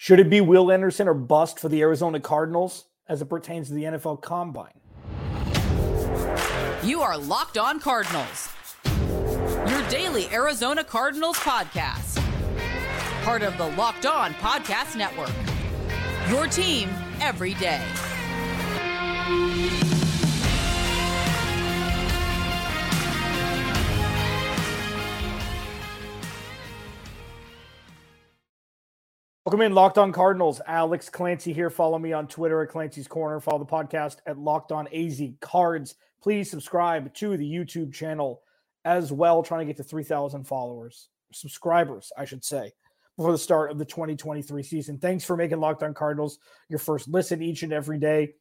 Should 0.00 0.20
it 0.20 0.30
be 0.30 0.40
Will 0.40 0.70
Anderson 0.70 1.08
or 1.08 1.12
bust 1.12 1.58
for 1.58 1.68
the 1.68 1.80
Arizona 1.80 2.20
Cardinals 2.20 2.86
as 3.08 3.20
it 3.20 3.24
pertains 3.26 3.66
to 3.66 3.74
the 3.74 3.82
NFL 3.82 4.22
Combine? 4.22 4.78
You 6.84 7.02
are 7.02 7.18
Locked 7.18 7.58
On 7.58 7.80
Cardinals, 7.80 8.48
your 8.84 9.82
daily 9.88 10.28
Arizona 10.32 10.84
Cardinals 10.84 11.36
podcast. 11.38 12.22
Part 13.24 13.42
of 13.42 13.58
the 13.58 13.70
Locked 13.70 14.06
On 14.06 14.32
Podcast 14.34 14.96
Network. 14.96 15.32
Your 16.30 16.46
team 16.46 16.90
every 17.20 17.54
day. 17.54 17.84
Welcome 29.48 29.62
in, 29.62 29.72
Locked 29.72 29.96
On 29.96 30.12
Cardinals. 30.12 30.60
Alex 30.66 31.08
Clancy 31.08 31.54
here. 31.54 31.70
Follow 31.70 31.98
me 31.98 32.12
on 32.12 32.28
Twitter 32.28 32.60
at 32.60 32.68
Clancy's 32.68 33.08
Corner. 33.08 33.40
Follow 33.40 33.60
the 33.60 33.64
podcast 33.64 34.16
at 34.26 34.36
Locked 34.36 34.72
On 34.72 34.86
AZ 34.92 35.22
Cards. 35.40 35.94
Please 36.22 36.50
subscribe 36.50 37.14
to 37.14 37.34
the 37.34 37.50
YouTube 37.50 37.94
channel 37.94 38.42
as 38.84 39.10
well. 39.10 39.42
Trying 39.42 39.60
to 39.60 39.64
get 39.64 39.78
to 39.78 39.82
3,000 39.82 40.44
followers, 40.44 41.08
subscribers, 41.32 42.12
I 42.14 42.26
should 42.26 42.44
say, 42.44 42.74
before 43.16 43.32
the 43.32 43.38
start 43.38 43.70
of 43.70 43.78
the 43.78 43.86
2023 43.86 44.62
season. 44.62 44.98
Thanks 44.98 45.24
for 45.24 45.34
making 45.34 45.60
Locked 45.60 45.82
On 45.82 45.94
Cardinals 45.94 46.38
your 46.68 46.78
first 46.78 47.08
listen 47.08 47.40
each 47.40 47.62
and 47.62 47.72
every 47.72 47.98
day. 47.98 48.34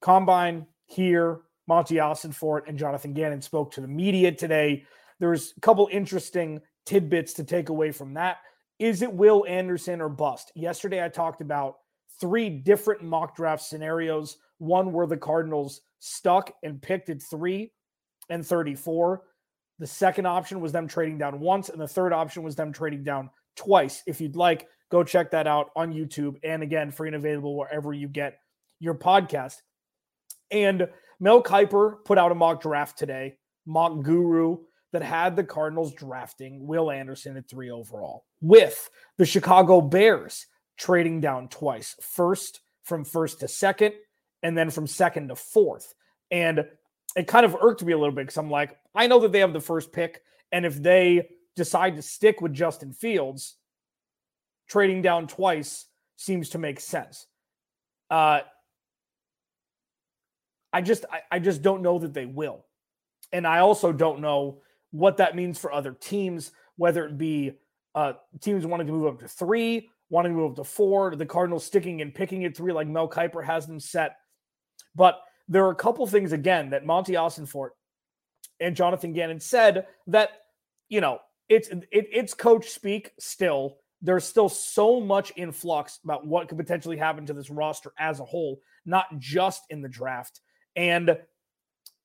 Combine 0.00 0.68
here, 0.86 1.40
Monti 1.66 1.98
Fort 2.32 2.68
and 2.68 2.78
Jonathan 2.78 3.12
Gannon 3.12 3.42
spoke 3.42 3.72
to 3.72 3.80
the 3.80 3.88
media 3.88 4.30
today. 4.30 4.84
There's 5.18 5.52
a 5.56 5.60
couple 5.60 5.88
interesting 5.90 6.60
tidbits 6.86 7.32
to 7.32 7.42
take 7.42 7.70
away 7.70 7.90
from 7.90 8.14
that. 8.14 8.36
Is 8.80 9.02
it 9.02 9.12
Will 9.12 9.44
Anderson 9.46 10.00
or 10.00 10.08
bust? 10.08 10.50
Yesterday, 10.56 11.04
I 11.04 11.10
talked 11.10 11.42
about 11.42 11.76
three 12.18 12.48
different 12.48 13.02
mock 13.02 13.36
draft 13.36 13.62
scenarios. 13.62 14.38
One 14.56 14.92
where 14.92 15.06
the 15.06 15.18
Cardinals 15.18 15.82
stuck 15.98 16.52
and 16.62 16.80
picked 16.80 17.10
at 17.10 17.22
three 17.22 17.72
and 18.30 18.44
34. 18.44 19.22
The 19.78 19.86
second 19.86 20.26
option 20.26 20.60
was 20.60 20.72
them 20.72 20.88
trading 20.88 21.18
down 21.18 21.40
once, 21.40 21.68
and 21.68 21.80
the 21.80 21.86
third 21.86 22.14
option 22.14 22.42
was 22.42 22.56
them 22.56 22.72
trading 22.72 23.04
down 23.04 23.28
twice. 23.54 24.02
If 24.06 24.18
you'd 24.18 24.36
like, 24.36 24.66
go 24.90 25.04
check 25.04 25.30
that 25.32 25.46
out 25.46 25.70
on 25.76 25.92
YouTube. 25.92 26.36
And 26.42 26.62
again, 26.62 26.90
free 26.90 27.08
and 27.08 27.16
available 27.16 27.56
wherever 27.56 27.92
you 27.92 28.08
get 28.08 28.38
your 28.78 28.94
podcast. 28.94 29.56
And 30.50 30.88
Mel 31.20 31.42
Kiper 31.42 32.02
put 32.06 32.16
out 32.16 32.32
a 32.32 32.34
mock 32.34 32.62
draft 32.62 32.98
today, 32.98 33.36
mock 33.66 34.02
guru 34.02 34.58
that 34.92 35.02
had 35.02 35.36
the 35.36 35.44
Cardinals 35.44 35.94
drafting 35.94 36.66
Will 36.66 36.90
Anderson 36.90 37.36
at 37.36 37.48
three 37.48 37.70
overall, 37.70 38.24
with 38.40 38.90
the 39.18 39.26
Chicago 39.26 39.80
Bears 39.80 40.46
trading 40.76 41.20
down 41.20 41.48
twice 41.48 41.94
first 42.00 42.60
from 42.82 43.04
first 43.04 43.40
to 43.40 43.48
second, 43.48 43.94
and 44.42 44.56
then 44.56 44.70
from 44.70 44.86
second 44.86 45.28
to 45.28 45.36
fourth. 45.36 45.94
And 46.30 46.64
it 47.16 47.26
kind 47.26 47.44
of 47.44 47.56
irked 47.60 47.82
me 47.82 47.92
a 47.92 47.98
little 47.98 48.14
bit 48.14 48.22
because 48.22 48.36
I'm 48.36 48.50
like, 48.50 48.76
I 48.94 49.06
know 49.06 49.20
that 49.20 49.32
they 49.32 49.40
have 49.40 49.52
the 49.52 49.60
first 49.60 49.92
pick. 49.92 50.22
And 50.52 50.64
if 50.64 50.82
they 50.82 51.28
decide 51.56 51.96
to 51.96 52.02
stick 52.02 52.40
with 52.40 52.52
Justin 52.52 52.92
Fields, 52.92 53.56
trading 54.68 55.02
down 55.02 55.26
twice 55.26 55.86
seems 56.16 56.50
to 56.50 56.58
make 56.58 56.80
sense. 56.80 57.26
Uh, 58.10 58.40
I 60.72 60.80
just 60.82 61.04
I, 61.10 61.20
I 61.30 61.38
just 61.38 61.62
don't 61.62 61.82
know 61.82 61.98
that 61.98 62.14
they 62.14 62.26
will. 62.26 62.64
And 63.32 63.46
I 63.46 63.58
also 63.58 63.92
don't 63.92 64.20
know 64.20 64.62
what 64.90 65.16
that 65.18 65.36
means 65.36 65.58
for 65.58 65.72
other 65.72 65.92
teams, 65.92 66.52
whether 66.76 67.06
it 67.06 67.18
be 67.18 67.52
uh, 67.94 68.14
teams 68.40 68.66
wanting 68.66 68.86
to 68.86 68.92
move 68.92 69.06
up 69.06 69.20
to 69.20 69.28
three, 69.28 69.88
wanting 70.08 70.32
to 70.32 70.38
move 70.38 70.52
up 70.52 70.56
to 70.56 70.64
four, 70.64 71.14
the 71.14 71.26
Cardinals 71.26 71.64
sticking 71.64 72.02
and 72.02 72.14
picking 72.14 72.44
at 72.44 72.56
three, 72.56 72.72
like 72.72 72.88
Mel 72.88 73.08
Kiper 73.08 73.44
has 73.44 73.66
them 73.66 73.80
set. 73.80 74.16
But 74.94 75.20
there 75.48 75.64
are 75.64 75.70
a 75.70 75.76
couple 75.76 76.06
things 76.06 76.32
again 76.32 76.70
that 76.70 76.86
Monti 76.86 77.14
Ossenfort 77.14 77.70
and 78.60 78.76
Jonathan 78.76 79.12
Gannon 79.12 79.40
said 79.40 79.86
that 80.08 80.30
you 80.88 81.00
know 81.00 81.18
it's 81.48 81.68
it, 81.68 81.86
it's 81.90 82.34
coach 82.34 82.70
speak 82.70 83.12
still. 83.18 83.78
There's 84.02 84.24
still 84.24 84.48
so 84.48 85.00
much 85.00 85.30
in 85.32 85.52
flux 85.52 85.98
about 86.04 86.26
what 86.26 86.48
could 86.48 86.56
potentially 86.56 86.96
happen 86.96 87.26
to 87.26 87.34
this 87.34 87.50
roster 87.50 87.92
as 87.98 88.18
a 88.18 88.24
whole, 88.24 88.60
not 88.86 89.06
just 89.18 89.64
in 89.68 89.82
the 89.82 89.88
draft. 89.88 90.40
And 90.74 91.18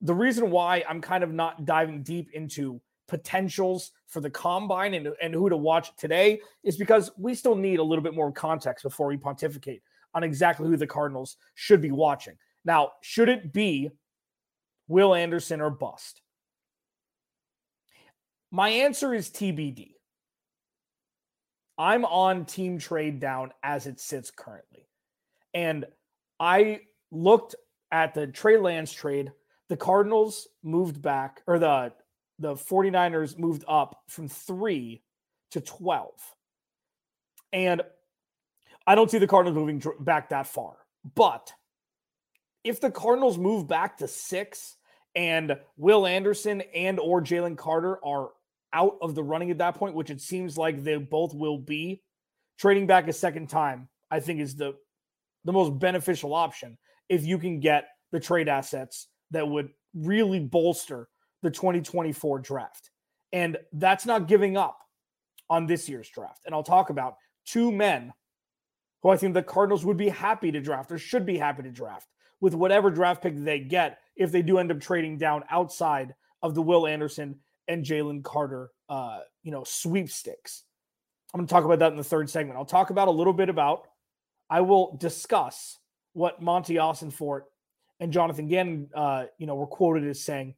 the 0.05 0.13
reason 0.13 0.51
why 0.51 0.83
I'm 0.87 1.01
kind 1.01 1.23
of 1.23 1.33
not 1.33 1.65
diving 1.65 2.03
deep 2.03 2.29
into 2.33 2.79
potentials 3.07 3.91
for 4.07 4.19
the 4.19 4.29
combine 4.29 4.93
and, 4.93 5.09
and 5.21 5.33
who 5.33 5.49
to 5.49 5.57
watch 5.57 5.95
today 5.95 6.39
is 6.63 6.77
because 6.77 7.11
we 7.17 7.33
still 7.33 7.55
need 7.55 7.79
a 7.79 7.83
little 7.83 8.03
bit 8.03 8.13
more 8.13 8.31
context 8.31 8.83
before 8.83 9.07
we 9.07 9.17
pontificate 9.17 9.81
on 10.13 10.23
exactly 10.23 10.67
who 10.67 10.77
the 10.77 10.85
Cardinals 10.85 11.37
should 11.55 11.81
be 11.81 11.91
watching. 11.91 12.35
Now, 12.63 12.93
should 13.01 13.29
it 13.29 13.51
be 13.51 13.89
Will 14.87 15.15
Anderson 15.15 15.59
or 15.59 15.71
bust? 15.71 16.21
My 18.51 18.69
answer 18.69 19.13
is 19.13 19.29
TBD. 19.29 19.93
I'm 21.79 22.05
on 22.05 22.45
team 22.45 22.77
trade 22.77 23.19
down 23.19 23.51
as 23.63 23.87
it 23.87 23.99
sits 23.99 24.31
currently. 24.31 24.87
And 25.53 25.85
I 26.39 26.81
looked 27.11 27.55
at 27.91 28.13
the 28.13 28.27
Trey 28.27 28.57
Lance 28.57 28.93
trade 28.93 29.31
the 29.69 29.77
Cardinals 29.77 30.47
moved 30.63 31.01
back, 31.01 31.41
or 31.47 31.59
the 31.59 31.93
the 32.39 32.55
49ers 32.55 33.37
moved 33.37 33.63
up 33.67 34.03
from 34.09 34.27
three 34.27 35.01
to 35.51 35.61
12. 35.61 36.11
And 37.53 37.81
I 38.85 38.95
don't 38.95 39.09
see 39.09 39.19
the 39.19 39.27
Cardinals 39.27 39.57
moving 39.57 39.81
back 40.01 40.29
that 40.29 40.47
far. 40.47 40.75
But 41.15 41.53
if 42.65 42.81
the 42.81 42.91
Cardinals 42.91 43.37
move 43.37 43.67
back 43.67 43.97
to 43.99 44.07
six 44.07 44.75
and 45.15 45.57
Will 45.77 46.05
Anderson 46.05 46.61
and 46.73 46.99
or 46.99 47.21
Jalen 47.21 47.57
Carter 47.57 48.03
are 48.05 48.31
out 48.73 48.97
of 49.01 49.15
the 49.15 49.23
running 49.23 49.49
at 49.49 49.59
that 49.59 49.75
point, 49.75 49.95
which 49.95 50.09
it 50.09 50.19
seems 50.19 50.57
like 50.57 50.83
they 50.83 50.97
both 50.97 51.33
will 51.33 51.57
be, 51.57 52.03
trading 52.59 52.85
back 52.85 53.07
a 53.07 53.13
second 53.13 53.49
time, 53.49 53.87
I 54.11 54.19
think 54.19 54.41
is 54.41 54.55
the 54.55 54.75
the 55.45 55.53
most 55.53 55.77
beneficial 55.79 56.33
option 56.33 56.77
if 57.07 57.23
you 57.23 57.37
can 57.37 57.59
get 57.59 57.87
the 58.11 58.19
trade 58.19 58.49
assets 58.49 59.07
that 59.31 59.47
would 59.47 59.69
really 59.93 60.39
bolster 60.39 61.07
the 61.41 61.51
2024 61.51 62.39
draft. 62.39 62.91
And 63.33 63.57
that's 63.73 64.05
not 64.05 64.27
giving 64.27 64.57
up 64.57 64.79
on 65.49 65.65
this 65.65 65.87
year's 65.89 66.09
draft. 66.09 66.41
And 66.45 66.55
I'll 66.55 66.63
talk 66.63 66.89
about 66.89 67.17
two 67.45 67.71
men 67.71 68.13
who 69.01 69.09
I 69.09 69.17
think 69.17 69.33
the 69.33 69.43
Cardinals 69.43 69.85
would 69.85 69.97
be 69.97 70.09
happy 70.09 70.51
to 70.51 70.59
draft 70.59 70.91
or 70.91 70.97
should 70.97 71.25
be 71.25 71.37
happy 71.37 71.63
to 71.63 71.71
draft 71.71 72.07
with 72.41 72.55
whatever 72.55 72.89
draft 72.89 73.21
pick 73.21 73.35
they 73.35 73.59
get 73.59 73.99
if 74.15 74.31
they 74.31 74.41
do 74.41 74.57
end 74.57 74.71
up 74.71 74.79
trading 74.79 75.17
down 75.17 75.43
outside 75.49 76.15
of 76.41 76.55
the 76.55 76.61
Will 76.61 76.87
Anderson 76.87 77.39
and 77.67 77.83
Jalen 77.83 78.23
Carter, 78.23 78.69
uh, 78.89 79.19
you 79.43 79.51
know, 79.51 79.63
sweepstakes. 79.63 80.63
I'm 81.33 81.39
going 81.39 81.47
to 81.47 81.51
talk 81.53 81.65
about 81.65 81.79
that 81.79 81.91
in 81.91 81.97
the 81.97 82.03
third 82.03 82.29
segment. 82.29 82.57
I'll 82.57 82.65
talk 82.65 82.89
about 82.89 83.07
a 83.07 83.11
little 83.11 83.33
bit 83.33 83.49
about, 83.49 83.87
I 84.49 84.61
will 84.61 84.95
discuss 84.97 85.77
what 86.13 86.41
Monti 86.41 86.77
Austin 86.77 87.11
Ossenfort 87.11 87.41
and 87.99 88.11
Jonathan 88.11 88.47
Gannon, 88.47 88.89
uh, 88.93 89.25
you 89.37 89.47
know, 89.47 89.55
were 89.55 89.67
quoted 89.67 90.07
as 90.07 90.21
saying, 90.21 90.55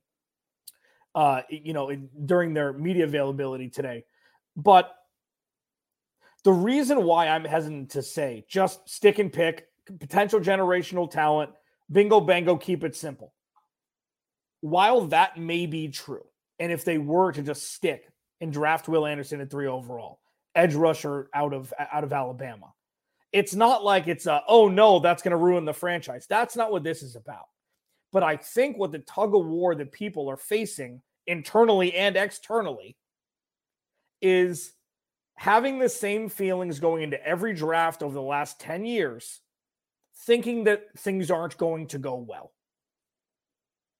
uh, 1.16 1.42
you 1.50 1.74
know, 1.74 1.90
in, 1.90 2.09
during 2.25 2.53
their 2.53 2.74
media 2.74 3.06
availability 3.06 3.70
today. 3.70 4.06
But 4.56 4.94
the 6.44 6.52
reason 6.52 7.03
why 7.03 7.28
I'm 7.28 7.44
hesitant 7.44 7.92
to 7.92 8.02
say 8.02 8.46
just 8.47 8.88
stick 8.90 9.20
and 9.20 9.31
pick 9.31 9.68
potential 10.00 10.40
generational 10.40 11.09
talent, 11.09 11.52
bingo 11.92 12.20
bango, 12.20 12.58
keep 12.58 12.84
it 12.84 12.96
simple. 12.96 13.34
While 14.62 15.08
that 15.08 15.38
may 15.38 15.66
be 15.66 15.90
true, 15.90 16.26
and 16.59 16.72
if 16.72 16.84
they 16.84 16.97
were 16.97 17.31
to 17.31 17.42
just 17.42 17.74
stick 17.74 18.09
and 18.42 18.52
draft 18.52 18.88
Will 18.88 19.06
Anderson 19.06 19.42
at 19.42 19.52
three 19.52 19.67
overall, 19.67 20.20
edge 20.56 20.73
rusher 20.73 21.29
out 21.34 21.53
of 21.53 21.73
out 21.79 22.03
of 22.03 22.11
Alabama, 22.11 22.73
it's 23.32 23.56
not 23.56 23.84
like 23.84 24.08
it's 24.08 24.26
a, 24.26 24.41
oh 24.47 24.68
no, 24.68 25.00
that's 25.00 25.22
going 25.22 25.32
to 25.32 25.38
ruin 25.38 25.66
the 25.66 25.74
franchise. 25.74 26.26
That's 26.29 26.56
not 26.56 26.72
what 26.72 26.84
this 26.84 27.03
is 27.03 27.16
about. 27.16 27.47
But 28.12 28.24
I 28.24 28.38
think 28.38 28.78
what 28.78 28.91
the 28.91 29.00
tug 29.00 29.35
of 29.35 29.46
war 29.46 29.76
that 29.76 29.91
people 29.91 30.29
are 30.29 30.38
facing 30.38 31.02
internally 31.26 31.94
and 31.94 32.16
externally 32.16 32.96
is 34.22 34.74
having 35.35 35.78
the 35.78 35.90
same 35.90 36.29
feelings 36.29 36.79
going 36.79 37.03
into 37.03 37.24
every 37.26 37.53
draft 37.53 38.02
over 38.02 38.14
the 38.14 38.22
last 38.22 38.59
10 38.59 38.85
years, 38.85 39.41
thinking 40.26 40.64
that 40.64 40.85
things 40.97 41.30
aren't 41.30 41.58
going 41.58 41.88
to 41.88 42.00
go 42.00 42.16
well. 42.16 42.53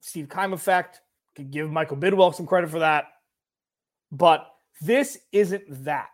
Steve 0.02 0.30
Keim 0.30 0.54
effect, 0.54 1.02
could 1.36 1.52
give 1.52 1.70
Michael 1.70 1.98
Bidwill 1.98 2.34
some 2.34 2.48
credit 2.48 2.70
for 2.70 2.80
that. 2.80 3.06
But 4.12 4.48
this 4.82 5.20
isn't 5.32 5.64
that. 5.86 6.08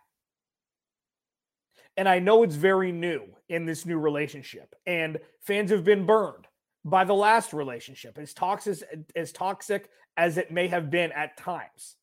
And 1.95 2.09
I 2.09 2.19
know 2.19 2.43
it's 2.43 2.55
very 2.55 2.91
new 2.91 3.23
in 3.49 3.65
this 3.65 3.85
new 3.85 3.99
relationship, 3.99 4.73
and 4.85 5.19
fans 5.41 5.69
have 5.69 5.83
been 5.83 6.05
burned 6.05 6.47
by 6.83 7.03
the 7.03 7.13
last 7.13 7.53
relationship, 7.53 8.17
as 8.17 8.33
toxic 8.33 8.79
as 9.15 9.31
toxic 9.31 9.89
as 10.17 10.37
it 10.37 10.51
may 10.51 10.67
have 10.67 10.89
been 10.89 11.11
at 11.11 11.37
times. 11.37 11.95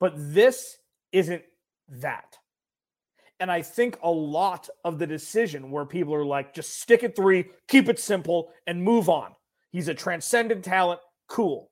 But 0.00 0.14
this 0.16 0.78
isn't 1.12 1.42
that. 1.88 2.38
And 3.38 3.50
I 3.50 3.62
think 3.62 3.98
a 4.02 4.10
lot 4.10 4.68
of 4.84 4.98
the 4.98 5.06
decision 5.06 5.70
where 5.70 5.84
people 5.84 6.14
are 6.14 6.24
like, 6.24 6.54
just 6.54 6.80
stick 6.80 7.02
at 7.04 7.16
three, 7.16 7.46
keep 7.68 7.88
it 7.88 7.98
simple, 7.98 8.52
and 8.66 8.82
move 8.82 9.08
on. 9.08 9.32
He's 9.70 9.88
a 9.88 9.94
transcendent 9.94 10.64
talent. 10.64 11.00
Cool. 11.28 11.70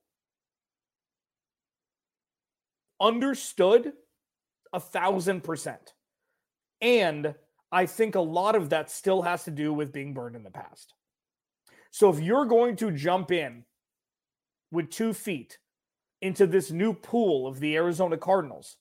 Understood 3.00 3.92
a 4.72 4.80
thousand 4.80 5.42
percent. 5.42 5.94
And 6.80 7.34
I 7.72 7.86
think 7.86 8.14
a 8.14 8.20
lot 8.20 8.56
of 8.56 8.70
that 8.70 8.90
still 8.90 9.22
has 9.22 9.44
to 9.44 9.50
do 9.50 9.72
with 9.72 9.92
being 9.92 10.14
burned 10.14 10.36
in 10.36 10.42
the 10.42 10.50
past. 10.50 10.94
So 11.90 12.10
if 12.10 12.20
you're 12.20 12.46
going 12.46 12.76
to 12.76 12.90
jump 12.90 13.30
in 13.30 13.64
with 14.70 14.90
two 14.90 15.12
feet 15.12 15.58
into 16.22 16.46
this 16.46 16.70
new 16.70 16.92
pool 16.92 17.46
of 17.46 17.60
the 17.60 17.76
Arizona 17.76 18.16
Cardinals, 18.16 18.76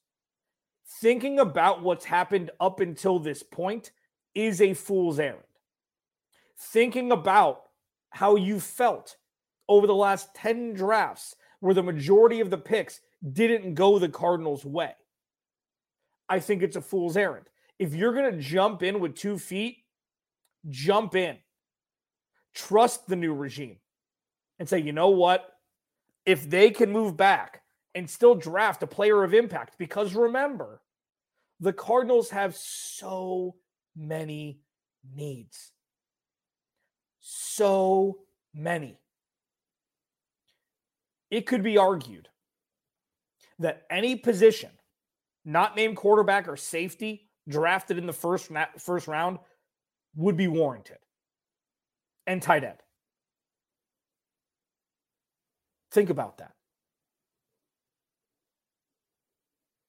thinking 1.01 1.39
about 1.39 1.81
what's 1.83 2.05
happened 2.05 2.51
up 2.59 2.79
until 2.79 3.19
this 3.19 3.43
point 3.43 3.91
is 4.35 4.61
a 4.61 4.73
fool's 4.73 5.19
errand. 5.19 5.43
Thinking 6.57 7.11
about 7.11 7.63
how 8.11 8.35
you 8.35 8.59
felt 8.59 9.17
over 9.67 9.87
the 9.87 9.95
last 9.95 10.33
10 10.35 10.73
drafts, 10.73 11.35
where 11.59 11.73
the 11.73 11.83
majority 11.83 12.39
of 12.39 12.49
the 12.49 12.57
picks 12.57 13.01
didn't 13.33 13.75
go 13.75 13.99
the 13.99 14.09
Cardinals' 14.09 14.65
way, 14.65 14.93
I 16.27 16.39
think 16.39 16.63
it's 16.63 16.75
a 16.75 16.81
fool's 16.81 17.17
errand. 17.17 17.47
If 17.79 17.95
you're 17.95 18.13
going 18.13 18.31
to 18.33 18.41
jump 18.41 18.83
in 18.83 18.99
with 18.99 19.15
two 19.15 19.37
feet, 19.37 19.77
jump 20.69 21.15
in. 21.15 21.37
Trust 22.53 23.07
the 23.07 23.15
new 23.15 23.33
regime 23.33 23.77
and 24.59 24.67
say, 24.67 24.79
you 24.79 24.91
know 24.91 25.09
what? 25.09 25.49
If 26.25 26.49
they 26.49 26.71
can 26.71 26.91
move 26.91 27.15
back 27.15 27.61
and 27.95 28.09
still 28.09 28.35
draft 28.35 28.83
a 28.83 28.87
player 28.87 29.23
of 29.23 29.33
impact, 29.33 29.77
because 29.77 30.13
remember, 30.13 30.81
the 31.61 31.73
Cardinals 31.73 32.29
have 32.31 32.55
so 32.55 33.55
many 33.95 34.59
needs. 35.15 35.71
So 37.21 38.19
many. 38.53 38.99
It 41.31 41.45
could 41.45 41.63
be 41.63 41.77
argued 41.77 42.27
that 43.59 43.83
any 43.89 44.15
position 44.15 44.71
not 45.45 45.75
named 45.75 45.95
quarterback 45.95 46.47
or 46.47 46.57
safety 46.57 47.28
drafted 47.49 47.97
in 47.97 48.05
the 48.05 48.13
first 48.13 48.49
first 48.77 49.07
round 49.07 49.39
would 50.15 50.37
be 50.37 50.47
warranted. 50.47 50.97
And 52.27 52.41
tight 52.41 52.63
end. 52.63 52.77
Think 55.91 56.09
about 56.09 56.37
that. 56.37 56.53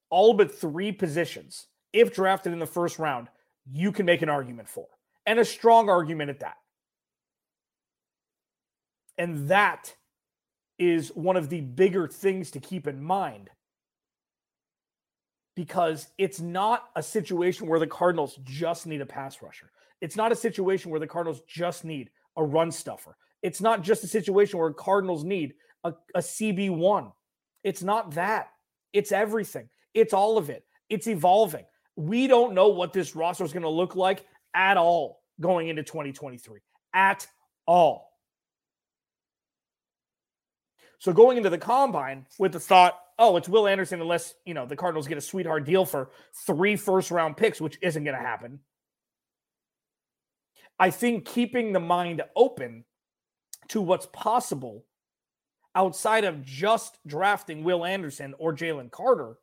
All 0.08 0.34
but 0.34 0.54
three 0.54 0.90
positions, 0.90 1.66
if 1.92 2.14
drafted 2.14 2.52
in 2.52 2.58
the 2.58 2.66
first 2.66 2.98
round, 2.98 3.28
you 3.70 3.92
can 3.92 4.06
make 4.06 4.22
an 4.22 4.28
argument 4.28 4.68
for, 4.68 4.86
and 5.26 5.38
a 5.38 5.44
strong 5.44 5.88
argument 5.88 6.30
at 6.30 6.40
that. 6.40 6.56
And 9.18 9.48
that 9.48 9.94
is 10.78 11.10
one 11.14 11.36
of 11.36 11.50
the 11.50 11.60
bigger 11.60 12.08
things 12.08 12.50
to 12.52 12.60
keep 12.60 12.86
in 12.86 13.02
mind 13.02 13.50
because 15.60 16.08
it's 16.16 16.40
not 16.40 16.88
a 16.96 17.02
situation 17.02 17.66
where 17.66 17.78
the 17.78 17.86
Cardinals 17.86 18.38
just 18.44 18.86
need 18.86 19.02
a 19.02 19.06
pass 19.06 19.42
rusher. 19.42 19.70
It's 20.00 20.16
not 20.16 20.32
a 20.32 20.34
situation 20.34 20.90
where 20.90 20.98
the 20.98 21.06
Cardinals 21.06 21.42
just 21.46 21.84
need 21.84 22.08
a 22.38 22.42
run 22.42 22.72
stuffer. 22.72 23.14
It's 23.42 23.60
not 23.60 23.82
just 23.82 24.02
a 24.02 24.06
situation 24.06 24.58
where 24.58 24.72
Cardinals 24.72 25.22
need 25.22 25.52
a, 25.84 25.92
a 26.14 26.20
CB1. 26.20 27.12
It's 27.62 27.82
not 27.82 28.12
that. 28.12 28.48
It's 28.94 29.12
everything. 29.12 29.68
It's 29.92 30.14
all 30.14 30.38
of 30.38 30.48
it. 30.48 30.64
It's 30.88 31.06
evolving. 31.06 31.66
We 31.94 32.26
don't 32.26 32.54
know 32.54 32.68
what 32.68 32.94
this 32.94 33.14
roster 33.14 33.44
is 33.44 33.52
going 33.52 33.64
to 33.64 33.68
look 33.68 33.94
like 33.94 34.24
at 34.54 34.78
all 34.78 35.20
going 35.42 35.68
into 35.68 35.82
2023. 35.82 36.60
At 36.94 37.26
all. 37.66 38.14
So 41.00 41.12
going 41.12 41.36
into 41.36 41.50
the 41.50 41.58
combine 41.58 42.24
with 42.38 42.52
the 42.52 42.60
thought, 42.60 42.98
oh, 43.20 43.36
it's 43.36 43.48
Will 43.48 43.68
Anderson 43.68 44.00
unless, 44.00 44.34
you 44.46 44.54
know, 44.54 44.64
the 44.64 44.74
Cardinals 44.74 45.06
get 45.06 45.18
a 45.18 45.20
sweetheart 45.20 45.64
deal 45.64 45.84
for 45.84 46.10
three 46.46 46.74
first 46.74 47.10
round 47.10 47.36
picks, 47.36 47.60
which 47.60 47.78
isn't 47.82 48.02
going 48.02 48.16
to 48.16 48.22
happen. 48.22 48.58
I 50.78 50.90
think 50.90 51.26
keeping 51.26 51.72
the 51.72 51.80
mind 51.80 52.22
open 52.34 52.84
to 53.68 53.82
what's 53.82 54.06
possible 54.06 54.86
outside 55.74 56.24
of 56.24 56.42
just 56.42 56.98
drafting 57.06 57.62
Will 57.62 57.84
Anderson 57.84 58.34
or 58.38 58.54
Jalen 58.54 58.90
Carter 58.90 59.36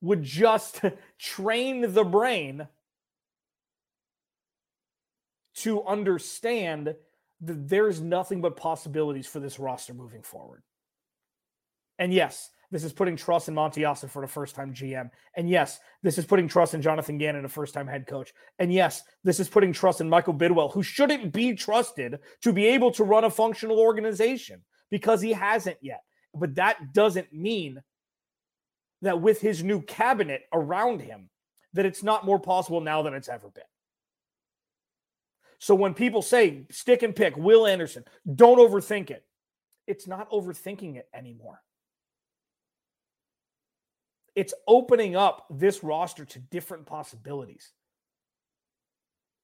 would 0.00 0.22
just 0.22 0.80
train 1.18 1.92
the 1.92 2.04
brain 2.04 2.66
to 5.56 5.84
understand 5.84 6.94
that 7.42 7.68
there's 7.68 8.00
nothing 8.00 8.40
but 8.40 8.56
possibilities 8.56 9.26
for 9.26 9.40
this 9.40 9.58
roster 9.58 9.92
moving 9.92 10.22
forward. 10.22 10.62
And 11.98 12.12
yes, 12.12 12.50
this 12.70 12.84
is 12.84 12.92
putting 12.92 13.16
trust 13.16 13.48
in 13.48 13.54
Monti 13.54 13.82
Ossenfort 13.82 14.10
for 14.10 14.22
the 14.22 14.28
first 14.28 14.54
time 14.54 14.74
GM. 14.74 15.10
And 15.36 15.48
yes, 15.48 15.78
this 16.02 16.18
is 16.18 16.24
putting 16.24 16.48
trust 16.48 16.74
in 16.74 16.82
Jonathan 16.82 17.18
Gannon, 17.18 17.44
a 17.44 17.48
first 17.48 17.74
time 17.74 17.86
head 17.86 18.06
coach. 18.06 18.32
And 18.58 18.72
yes, 18.72 19.02
this 19.24 19.38
is 19.38 19.48
putting 19.48 19.72
trust 19.72 20.00
in 20.00 20.08
Michael 20.08 20.34
Bidwill, 20.34 20.72
who 20.72 20.82
shouldn't 20.82 21.32
be 21.32 21.54
trusted 21.54 22.18
to 22.42 22.52
be 22.52 22.66
able 22.66 22.90
to 22.92 23.04
run 23.04 23.24
a 23.24 23.30
functional 23.30 23.78
organization 23.78 24.62
because 24.90 25.20
he 25.20 25.32
hasn't 25.32 25.78
yet. 25.80 26.02
But 26.34 26.56
that 26.56 26.92
doesn't 26.92 27.32
mean 27.32 27.82
that 29.02 29.20
with 29.20 29.40
his 29.40 29.62
new 29.62 29.80
cabinet 29.82 30.42
around 30.52 31.00
him, 31.00 31.30
that 31.74 31.86
it's 31.86 32.02
not 32.02 32.24
more 32.24 32.38
possible 32.38 32.80
now 32.80 33.02
than 33.02 33.14
it's 33.14 33.28
ever 33.28 33.48
been. 33.48 33.64
So 35.58 35.74
when 35.74 35.94
people 35.94 36.22
say 36.22 36.66
stick 36.70 37.02
and 37.02 37.14
pick 37.14 37.36
Will 37.36 37.66
Anderson, 37.66 38.04
don't 38.34 38.58
overthink 38.58 39.10
it. 39.10 39.24
It's 39.86 40.06
not 40.06 40.30
overthinking 40.30 40.96
it 40.96 41.08
anymore. 41.14 41.60
It's 44.36 44.54
opening 44.68 45.16
up 45.16 45.46
this 45.50 45.82
roster 45.82 46.26
to 46.26 46.38
different 46.38 46.86
possibilities. 46.86 47.72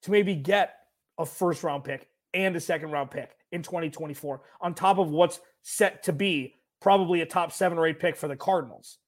To 0.03 0.11
maybe 0.11 0.35
get 0.35 0.75
a 1.19 1.25
first 1.27 1.65
round 1.65 1.85
pick 1.85 2.09
and 2.35 2.55
a 2.55 2.61
second 2.61 2.91
round 2.91 3.11
pick 3.11 3.31
in 3.51 3.63
2024 3.63 4.43
on 4.61 4.75
top 4.75 4.99
of 4.99 5.11
what's 5.11 5.41
set 5.63 6.03
to 6.05 6.13
be 6.13 6.55
probably 6.81 7.23
a 7.23 7.27
top 7.27 7.53
7 7.53 7.79
or 7.79 7.87
8 7.87 7.99
pick 7.99 8.17
for 8.17 8.29
the 8.29 8.37
Cardinals. 8.37 8.99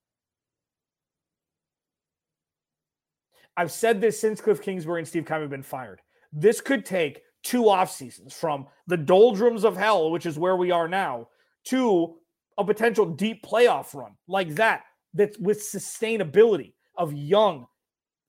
I've 3.56 3.72
said 3.72 4.00
this 4.00 4.20
since 4.20 4.40
Cliff 4.40 4.62
Kingsbury 4.62 5.00
and 5.00 5.08
Steve 5.08 5.26
Keim 5.26 5.40
have 5.40 5.50
been 5.50 5.62
fired. 5.62 6.00
This 6.32 6.60
could 6.60 6.84
take 6.84 7.22
two 7.42 7.68
off 7.68 7.90
seasons 7.90 8.32
from 8.32 8.66
the 8.86 8.96
doldrums 8.96 9.64
of 9.64 9.76
hell, 9.76 10.10
which 10.10 10.26
is 10.26 10.38
where 10.38 10.56
we 10.56 10.70
are 10.70 10.88
now, 10.88 11.28
to 11.66 12.16
a 12.58 12.64
potential 12.64 13.06
deep 13.06 13.44
playoff 13.44 13.94
run 13.94 14.16
like 14.26 14.54
that, 14.56 14.84
that's 15.14 15.38
with 15.38 15.60
sustainability 15.60 16.74
of 16.96 17.12
young 17.12 17.66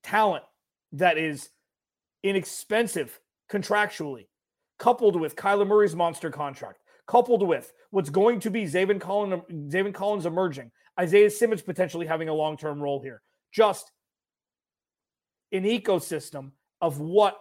talent 0.03 0.43
that 0.93 1.17
is 1.17 1.49
inexpensive 2.23 3.19
contractually, 3.51 4.27
coupled 4.79 5.19
with 5.19 5.35
Kyler 5.35 5.67
Murray's 5.67 5.95
monster 5.95 6.29
contract, 6.29 6.79
coupled 7.07 7.45
with 7.45 7.73
what's 7.91 8.09
going 8.09 8.39
to 8.41 8.49
be 8.49 8.63
Zaven 8.63 8.99
Collins, 8.99 9.43
Zaven 9.73 9.93
Collins 9.93 10.25
emerging, 10.25 10.71
Isaiah 10.99 11.29
Simmons 11.29 11.61
potentially 11.61 12.05
having 12.05 12.29
a 12.29 12.33
long 12.33 12.57
term 12.57 12.81
role 12.81 13.01
here. 13.01 13.21
Just 13.51 13.91
an 15.51 15.63
ecosystem 15.63 16.51
of 16.81 16.99
what 16.99 17.37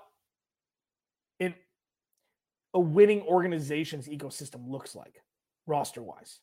in 1.41 1.55
a 2.73 2.81
winning 2.81 3.23
organization's 3.23 4.09
ecosystem 4.09 4.69
looks 4.69 4.95
like 4.95 5.23
roster 5.67 6.03
wise. 6.03 6.41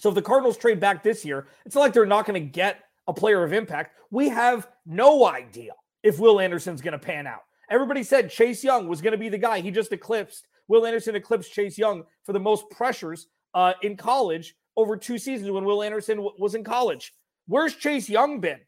So 0.00 0.08
if 0.08 0.14
the 0.14 0.22
Cardinals 0.22 0.56
trade 0.56 0.80
back 0.80 1.02
this 1.02 1.24
year, 1.24 1.46
it's 1.64 1.74
not 1.74 1.82
like 1.82 1.92
they're 1.92 2.06
not 2.06 2.26
going 2.26 2.42
to 2.42 2.48
get 2.48 2.84
a 3.06 3.12
player 3.12 3.44
of 3.44 3.52
impact. 3.52 3.96
We 4.10 4.28
have 4.30 4.68
no 4.86 5.26
idea 5.26 5.72
if 6.02 6.18
Will 6.18 6.40
Anderson's 6.40 6.82
going 6.82 6.92
to 6.92 6.98
pan 6.98 7.26
out. 7.26 7.42
Everybody 7.70 8.02
said 8.02 8.30
Chase 8.30 8.64
Young 8.64 8.88
was 8.88 9.00
going 9.00 9.12
to 9.12 9.18
be 9.18 9.28
the 9.28 9.38
guy. 9.38 9.60
He 9.60 9.70
just 9.70 9.92
eclipsed. 9.92 10.46
Will 10.68 10.86
Anderson 10.86 11.14
eclipsed 11.14 11.52
Chase 11.52 11.78
Young 11.78 12.04
for 12.24 12.32
the 12.32 12.40
most 12.40 12.68
pressures 12.70 13.28
uh, 13.54 13.74
in 13.82 13.96
college 13.96 14.54
over 14.76 14.96
two 14.96 15.18
seasons 15.18 15.50
when 15.50 15.64
Will 15.64 15.82
Anderson 15.82 16.16
w- 16.16 16.34
was 16.38 16.54
in 16.54 16.64
college. 16.64 17.12
Where's 17.46 17.74
Chase 17.74 18.08
Young 18.08 18.40
been? 18.40 18.60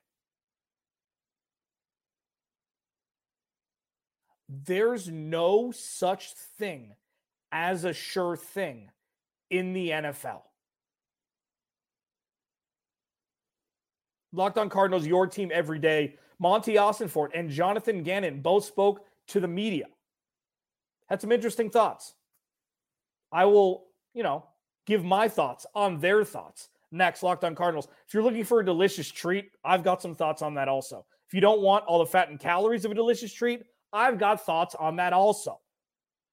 there's 4.64 5.08
no 5.08 5.70
such 5.70 6.32
thing 6.58 6.94
as 7.50 7.84
a 7.84 7.92
sure 7.92 8.36
thing 8.36 8.90
in 9.50 9.72
the 9.72 9.90
NFL. 9.90 10.42
Locked 14.32 14.58
on 14.58 14.68
Cardinals, 14.68 15.06
your 15.06 15.26
team 15.26 15.50
every 15.52 15.78
day. 15.78 16.16
Monti 16.38 16.74
Ossenfort 16.74 17.28
and 17.34 17.50
Jonathan 17.50 18.02
Gannon 18.02 18.40
both 18.40 18.64
spoke 18.64 19.04
to 19.28 19.40
the 19.40 19.48
media. 19.48 19.86
Had 21.08 21.20
some 21.20 21.32
interesting 21.32 21.70
thoughts. 21.70 22.14
I 23.30 23.44
will, 23.44 23.84
you 24.14 24.22
know, 24.22 24.46
give 24.86 25.04
my 25.04 25.28
thoughts 25.28 25.66
on 25.74 26.00
their 26.00 26.24
thoughts. 26.24 26.68
Next, 26.90 27.22
Locked 27.22 27.44
on 27.44 27.54
Cardinals. 27.54 27.88
If 28.06 28.12
you're 28.12 28.22
looking 28.22 28.44
for 28.44 28.60
a 28.60 28.64
delicious 28.64 29.10
treat, 29.10 29.50
I've 29.64 29.84
got 29.84 30.02
some 30.02 30.14
thoughts 30.14 30.42
on 30.42 30.54
that 30.54 30.68
also. 30.68 31.06
If 31.28 31.34
you 31.34 31.40
don't 31.40 31.62
want 31.62 31.86
all 31.86 32.00
the 32.00 32.06
fat 32.06 32.28
and 32.28 32.38
calories 32.38 32.84
of 32.84 32.90
a 32.90 32.94
delicious 32.94 33.32
treat, 33.32 33.62
I've 33.92 34.18
got 34.18 34.44
thoughts 34.44 34.74
on 34.74 34.96
that 34.96 35.12
also. 35.12 35.60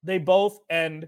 They 0.04 0.18
both 0.18 0.60
end 0.70 1.08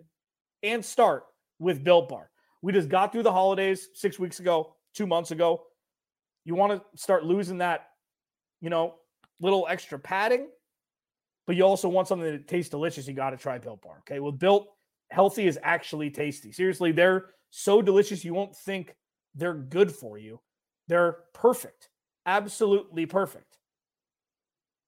and 0.64 0.84
start 0.84 1.24
with 1.60 1.84
Built 1.84 2.10
Bar. 2.10 2.30
We 2.62 2.72
just 2.72 2.90
got 2.90 3.12
through 3.12 3.24
the 3.24 3.32
holidays 3.32 3.90
six 3.94 4.20
weeks 4.20 4.40
ago, 4.40 4.76
two 4.94 5.08
months 5.08 5.32
ago. 5.32 5.64
You 6.44 6.56
want 6.56 6.74
to 6.74 6.98
start 6.98 7.26
losing 7.26 7.60
that, 7.60 7.90
you 8.62 8.70
know, 8.70 8.96
little 9.40 9.68
extra 9.70 10.00
padding, 10.00 10.48
but 11.48 11.56
you 11.56 11.64
also 11.64 11.90
want 11.90 12.08
something 12.08 12.32
that 12.32 12.48
tastes 12.48 12.70
delicious. 12.70 13.08
You 13.08 13.14
got 13.14 13.32
to 13.32 13.38
try 13.38 13.58
Built 13.58 13.82
Bar. 13.82 13.98
Okay. 14.00 14.20
Well, 14.20 14.32
Built 14.32 14.68
healthy 15.12 15.48
is 15.48 15.60
actually 15.62 16.10
tasty. 16.10 16.52
Seriously, 16.52 16.92
they're 16.92 17.26
so 17.50 17.82
delicious 17.82 18.24
you 18.24 18.34
won't 18.34 18.56
think 18.56 18.96
they're 19.36 19.54
good 19.54 19.92
for 19.92 20.18
you. 20.18 20.40
They're 20.88 21.18
perfect, 21.34 21.90
absolutely 22.26 23.06
perfect 23.06 23.58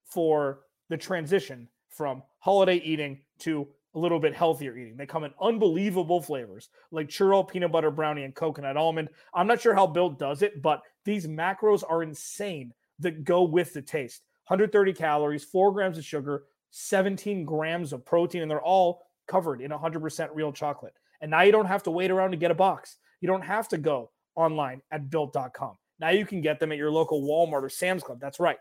for 0.05 0.61
the 0.89 0.97
transition 0.97 1.67
from 1.89 2.23
holiday 2.39 2.77
eating 2.77 3.21
to 3.39 3.67
a 3.95 3.99
little 3.99 4.19
bit 4.19 4.35
healthier 4.35 4.77
eating. 4.77 4.97
They 4.97 5.05
come 5.05 5.23
in 5.23 5.33
unbelievable 5.41 6.21
flavors 6.21 6.69
like 6.91 7.07
churro, 7.07 7.47
peanut 7.47 7.71
butter 7.71 7.91
brownie, 7.91 8.23
and 8.23 8.33
coconut 8.33 8.77
almond. 8.77 9.09
I'm 9.33 9.47
not 9.47 9.61
sure 9.61 9.75
how 9.75 9.87
Built 9.87 10.17
does 10.17 10.41
it, 10.41 10.61
but 10.61 10.81
these 11.05 11.27
macros 11.27 11.83
are 11.87 12.03
insane 12.03 12.73
that 12.99 13.23
go 13.23 13.43
with 13.43 13.73
the 13.73 13.81
taste 13.81 14.21
130 14.47 14.93
calories, 14.93 15.43
four 15.43 15.71
grams 15.71 15.97
of 15.97 16.05
sugar, 16.05 16.43
17 16.71 17.45
grams 17.45 17.93
of 17.93 18.05
protein, 18.05 18.41
and 18.41 18.51
they're 18.51 18.61
all 18.61 19.03
covered 19.27 19.61
in 19.61 19.71
100% 19.71 20.29
real 20.33 20.51
chocolate. 20.51 20.93
And 21.21 21.31
now 21.31 21.41
you 21.41 21.51
don't 21.51 21.65
have 21.65 21.83
to 21.83 21.91
wait 21.91 22.11
around 22.11 22.31
to 22.31 22.37
get 22.37 22.51
a 22.51 22.55
box. 22.55 22.97
You 23.21 23.27
don't 23.27 23.43
have 23.43 23.69
to 23.69 23.77
go 23.77 24.11
online 24.35 24.81
at 24.91 25.09
built.com. 25.09 25.77
Now 25.99 26.09
you 26.09 26.25
can 26.25 26.41
get 26.41 26.59
them 26.59 26.71
at 26.71 26.77
your 26.77 26.91
local 26.91 27.21
Walmart 27.21 27.63
or 27.63 27.69
Sam's 27.69 28.03
Club. 28.03 28.19
That's 28.19 28.39
right. 28.39 28.57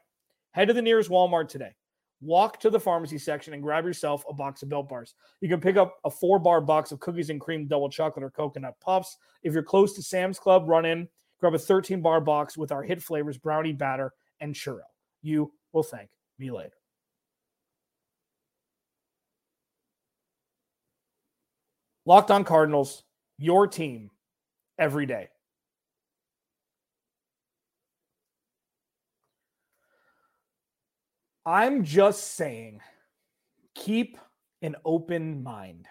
Head 0.52 0.68
to 0.68 0.74
the 0.74 0.82
nearest 0.82 1.10
Walmart 1.10 1.48
today. 1.48 1.74
Walk 2.22 2.60
to 2.60 2.70
the 2.70 2.78
pharmacy 2.78 3.18
section 3.18 3.52
and 3.52 3.60
grab 3.60 3.84
yourself 3.84 4.24
a 4.28 4.32
box 4.32 4.62
of 4.62 4.68
Built 4.68 4.88
Bars. 4.88 5.14
You 5.40 5.48
can 5.48 5.60
pick 5.60 5.76
up 5.76 5.96
a 6.04 6.10
four 6.10 6.38
bar 6.38 6.60
box 6.60 6.92
of 6.92 7.00
cookies 7.00 7.30
and 7.30 7.40
cream 7.40 7.66
double 7.66 7.90
chocolate 7.90 8.24
or 8.24 8.30
coconut 8.30 8.74
puffs. 8.80 9.18
If 9.42 9.52
you're 9.52 9.64
close 9.64 9.92
to 9.94 10.02
Sam's 10.02 10.38
Club, 10.38 10.68
run 10.68 10.84
in, 10.84 11.08
grab 11.40 11.54
a 11.54 11.58
13 11.58 12.00
bar 12.00 12.20
box 12.20 12.56
with 12.56 12.70
our 12.70 12.84
hit 12.84 13.02
flavors 13.02 13.38
brownie 13.38 13.72
batter 13.72 14.12
and 14.40 14.54
churro. 14.54 14.82
You 15.20 15.52
will 15.72 15.82
thank 15.82 16.10
me 16.38 16.52
later. 16.52 16.76
Locked 22.06 22.30
on 22.30 22.44
Cardinals, 22.44 23.02
your 23.36 23.66
team 23.66 24.10
every 24.78 25.06
day. 25.06 25.28
I'm 31.44 31.84
just 31.84 32.34
saying, 32.34 32.80
keep 33.74 34.18
an 34.62 34.76
open 34.84 35.42
mind 35.42 35.86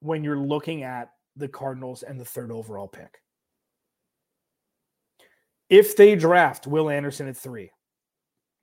when 0.00 0.22
you're 0.22 0.38
looking 0.38 0.84
at 0.84 1.10
the 1.36 1.48
Cardinals 1.48 2.02
and 2.02 2.20
the 2.20 2.24
third 2.24 2.52
overall 2.52 2.86
pick. 2.86 3.20
If 5.68 5.96
they 5.96 6.14
draft 6.16 6.66
Will 6.66 6.88
Anderson 6.88 7.28
at 7.28 7.36
three, 7.36 7.70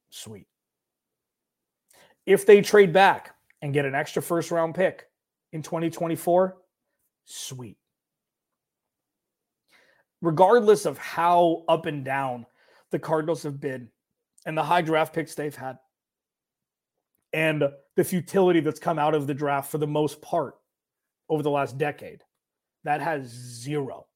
sweet. 0.09 0.47
If 2.25 2.45
they 2.45 2.61
trade 2.61 2.93
back 2.93 3.35
and 3.61 3.73
get 3.73 3.85
an 3.85 3.93
extra 3.93 4.21
first 4.21 4.51
round 4.51 4.73
pick 4.73 5.05
in 5.53 5.61
2024, 5.61 6.57
sweet. 7.25 7.77
Regardless 10.21 10.85
of 10.85 10.97
how 10.97 11.63
up 11.67 11.85
and 11.85 12.03
down 12.03 12.45
the 12.89 12.97
Cardinals 12.97 13.43
have 13.43 13.59
been 13.59 13.89
and 14.45 14.57
the 14.57 14.63
high 14.63 14.81
draft 14.81 15.13
picks 15.13 15.35
they've 15.35 15.55
had, 15.55 15.77
and 17.35 17.65
the 17.97 18.03
futility 18.03 18.61
that's 18.61 18.79
come 18.79 18.97
out 18.97 19.13
of 19.13 19.27
the 19.27 19.33
draft 19.33 19.69
for 19.69 19.77
the 19.77 19.85
most 19.85 20.21
part 20.21 20.55
over 21.27 21.43
the 21.43 21.49
last 21.49 21.77
decade, 21.77 22.23
that 22.85 23.01
has 23.01 23.27
zero 23.27 24.07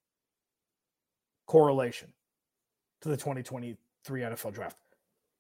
correlation 1.46 2.14
to 3.02 3.10
the 3.10 3.18
2023 3.18 4.22
NFL 4.22 4.54
draft. 4.54 4.78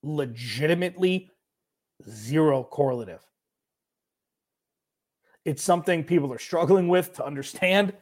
Legitimately 0.03 1.31
zero 2.09 2.63
correlative. 2.63 3.25
It's 5.45 5.63
something 5.63 6.03
people 6.03 6.33
are 6.33 6.39
struggling 6.39 6.89
with 6.89 7.13
to 7.13 7.25
understand. 7.25 7.93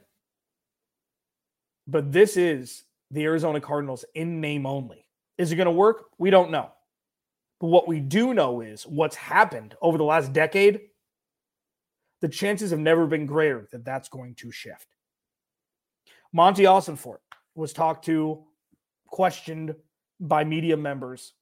But 1.86 2.12
this 2.12 2.36
is 2.36 2.84
the 3.12 3.25
Arizona 3.25 3.62
Cardinals 3.62 4.05
in 4.15 4.41
name 4.41 4.65
only. 4.65 5.05
Is 5.38 5.51
it 5.51 5.55
going 5.55 5.65
to 5.65 5.72
work? 5.72 6.05
We 6.17 6.31
don't 6.31 6.50
know. 6.50 6.72
But 7.60 7.68
what 7.68 7.88
we 7.88 8.00
do 8.00 8.34
know 8.34 8.62
is 8.62 8.86
what's 8.86 9.16
happened 9.16 9.76
over 9.82 9.98
the 9.98 10.04
last 10.04 10.32
decade, 10.34 10.82
the 12.22 12.30
chances 12.30 12.72
have 12.72 12.80
never 12.80 13.08
been 13.08 13.26
greater 13.26 13.68
that 13.72 13.86
that's 13.86 14.10
going 14.10 14.36
to 14.36 14.52
shift. 14.52 14.88
Monti 16.34 16.64
Ossenfort 16.64 17.20
was 17.56 17.74
talked 17.74 18.06
to, 18.06 18.44
questioned 19.08 19.76
by 20.20 20.44
media 20.44 20.78
members 20.78 21.34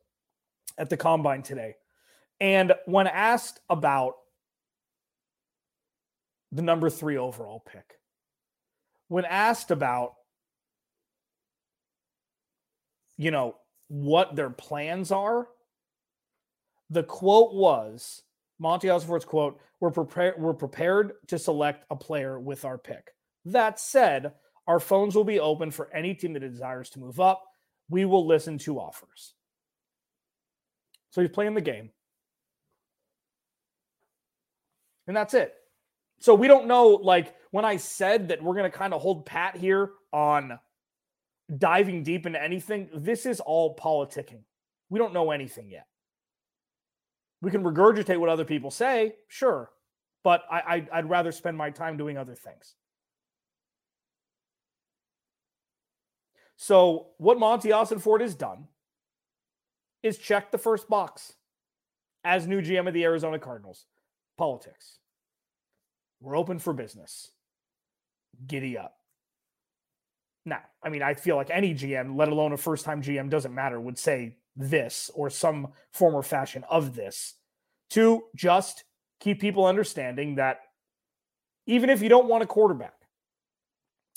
at 0.78 0.90
the 0.90 0.98
combine 0.98 1.42
today. 1.42 1.76
And 2.40 2.74
when 2.86 3.08
asked 3.08 3.60
about 3.70 4.16
the 6.52 6.62
number 6.62 6.90
three 6.90 7.18
overall 7.18 7.60
pick, 7.60 8.00
when 9.08 9.26
asked 9.26 9.72
about, 9.72 10.16
you 13.18 13.32
know, 13.32 13.56
what 13.88 14.36
their 14.36 14.50
plans 14.50 15.12
are, 15.12 15.48
the 16.96 17.04
quote 17.04 17.54
was 17.54 18.24
Monti 18.58 18.88
Ossenfort's 18.88 19.25
quote, 19.25 19.60
we're 19.82 19.92
prepared 19.92 20.36
we're 20.40 20.54
prepared 20.54 21.12
to 21.28 21.38
select 21.38 21.86
a 21.92 21.96
player 21.96 22.40
with 22.40 22.64
our 22.64 22.78
pick. 22.78 23.14
That 23.44 23.80
said, 23.80 24.32
our 24.66 24.80
phones 24.80 25.14
will 25.14 25.25
be 25.25 25.40
open 25.40 25.70
for 25.70 25.94
any 25.94 26.16
team 26.16 26.34
that 26.34 26.40
desires 26.40 26.90
to 26.92 27.00
move 27.00 27.20
up. 27.20 27.44
We 27.90 28.06
will 28.06 28.25
listen 28.25 28.58
to 28.60 28.80
offers. 28.80 29.34
So 31.12 31.22
he's 31.22 31.30
playing 31.30 31.54
the 31.54 31.62
game. 31.62 31.92
And 35.08 35.16
that's 35.16 35.34
it. 35.34 35.54
So 36.20 36.34
we 36.34 36.48
don't 36.48 36.66
know, 36.66 36.88
like 36.88 37.36
when 37.52 37.66
I 37.66 37.75
said 37.75 38.30
that 38.30 38.42
we're 38.42 38.56
going 38.56 38.72
to 38.72 38.75
kind 38.75 38.94
of 38.94 39.02
hold 39.02 39.25
pat 39.25 39.58
here 39.58 39.92
on 40.14 40.58
diving 41.56 42.04
deep 42.04 42.25
into 42.25 42.42
anything, 42.42 42.90
this 42.94 43.25
is 43.25 43.42
all 43.42 43.75
politicking. 43.75 44.44
We 44.90 44.98
don't 44.98 45.14
know 45.14 45.32
anything 45.32 45.70
yet. 45.70 45.86
We 47.42 47.51
can 47.51 47.63
regurgitate 47.63 48.18
what 48.18 48.30
other 48.30 48.46
people 48.46 48.72
say, 48.72 49.15
sure, 49.27 49.70
but 50.24 50.44
I, 50.50 50.88
I, 50.92 51.01
would 51.01 51.10
rather 51.10 51.32
spend 51.32 51.58
my 51.58 51.70
time 51.70 51.98
doing 51.98 52.18
other 52.18 52.34
things. 52.34 52.75
So, 56.56 57.08
what 57.18 57.38
Monti 57.38 57.70
Ossenfort 57.70 58.22
has 58.22 58.34
done 58.34 58.68
is 60.01 60.18
check 60.18 60.51
the 60.51 60.58
first 60.58 60.88
box 60.88 61.34
as 62.24 62.48
new 62.48 62.62
GM 62.62 62.88
of 62.88 62.94
the 62.94 63.04
Arizona 63.04 63.38
Cardinals 63.38 63.86
politics. 64.38 65.00
We're 66.22 66.38
open 66.38 66.60
for 66.60 66.74
business. 66.74 67.32
Giddy 68.48 68.77
up. 68.77 68.96
Now, 70.46 70.62
I 70.84 70.89
mean, 70.89 71.01
I 71.01 71.13
feel 71.13 71.36
like 71.36 71.50
any 71.50 71.74
GM, 71.74 72.18
let 72.18 72.27
alone 72.27 72.54
a 72.54 72.58
first 72.58 72.86
time 72.86 73.01
GM, 73.01 73.30
doesn't 73.30 73.54
matter, 73.54 73.80
would 73.80 73.98
say 73.98 74.38
this 74.56 75.12
or 75.14 75.30
some 75.30 75.70
form 75.92 76.16
or 76.16 76.24
fashion 76.24 76.64
of 76.70 76.96
this. 76.96 77.36
To 77.92 78.24
just 78.36 78.84
keep 79.20 79.40
people 79.40 79.66
understanding 79.66 80.36
that 80.36 80.62
even 81.68 81.90
if 81.90 82.02
you 82.02 82.10
don't 82.10 82.28
want 82.28 82.44
a 82.44 82.48
quarterback, 82.48 82.94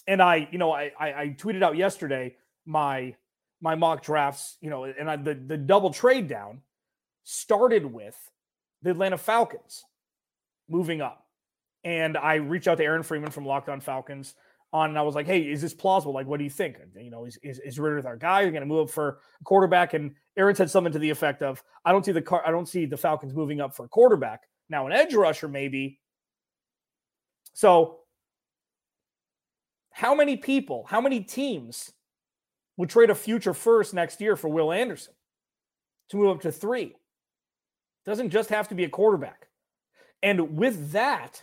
and 0.07 0.23
I, 0.23 0.49
you 0.51 0.59
know, 0.59 0.73
I, 0.73 0.91
I, 0.99 1.13
I 1.13 1.37
tweeted 1.39 1.63
out 1.63 1.77
yesterday 1.77 2.37
my 2.65 3.15
my 3.61 3.75
mock 3.75 4.03
drafts, 4.03 4.57
you 4.61 4.71
know, 4.71 4.85
and 4.85 5.11
I, 5.11 5.17
the 5.17 5.35
the 5.35 5.57
double 5.57 5.91
trade 5.91 6.29
down 6.29 6.63
started 7.25 7.85
with 7.85 8.17
the 8.83 8.91
Atlanta 8.91 9.19
Falcons 9.19 9.85
moving 10.69 11.01
up, 11.03 11.27
and 11.85 12.17
I 12.17 12.37
reached 12.37 12.69
out 12.69 12.79
to 12.79 12.85
Aaron 12.85 13.03
Freeman 13.03 13.31
from 13.31 13.45
Locked 13.45 13.69
On 13.69 13.81
Falcons 13.81 14.35
on, 14.73 14.91
and 14.91 14.99
I 14.99 15.03
was 15.03 15.15
like, 15.15 15.27
"Hey, 15.27 15.41
is 15.41 15.63
this 15.63 15.75
plausible? 15.75 16.13
Like, 16.13 16.27
what 16.27 16.39
do 16.39 16.45
you 16.45 16.51
think? 16.51 16.79
You 16.97 17.11
know, 17.11 17.25
is 17.25 17.39
is, 17.43 17.59
is 17.61 17.79
Ridder 17.79 18.07
our 18.07 18.17
guy? 18.17 18.43
You're 18.43 18.51
going 18.51 18.63
to 18.63 18.67
move 18.67 18.89
up 18.89 18.91
for 18.91 19.19
a 19.41 19.45
quarterback?" 19.45 19.95
And 19.95 20.15
Aaron 20.37 20.55
said 20.55 20.71
something 20.71 20.93
to 20.93 20.99
the 20.99 21.11
effect 21.11 21.43
of, 21.43 21.63
"I 21.85 21.93
don't 21.93 22.05
see 22.05 22.13
the 22.13 22.23
car. 22.23 22.43
I 22.47 22.51
don't 22.51 22.69
see 22.69 22.87
the 22.87 22.97
Falcons 22.97 23.35
moving 23.35 23.61
up 23.61 23.75
for 23.75 23.87
a 23.87 23.89
quarterback 23.89 24.43
now. 24.69 24.87
An 24.87 24.93
edge 24.93 25.15
rusher, 25.15 25.49
maybe." 25.49 26.01
So, 27.55 28.01
how 29.91 30.15
many 30.15 30.37
people, 30.37 30.85
how 30.89 31.01
many 31.01 31.21
teams 31.21 31.93
would 32.77 32.91
trade 32.91 33.11
a 33.11 33.15
future 33.15 33.55
first 33.55 33.95
next 33.95 34.21
year 34.21 34.37
for 34.37 34.49
Will 34.49 34.71
Anderson 34.71 35.15
to 36.11 36.17
move 36.17 36.37
up 36.37 36.43
to 36.43 36.53
three? 36.53 36.95
Doesn't 38.05 38.31
just 38.31 38.51
have 38.51 38.69
to 38.69 38.75
be 38.75 38.85
a 38.85 38.89
quarterback. 38.89 39.49
And 40.23 40.57
with 40.57 40.93
that, 40.93 41.43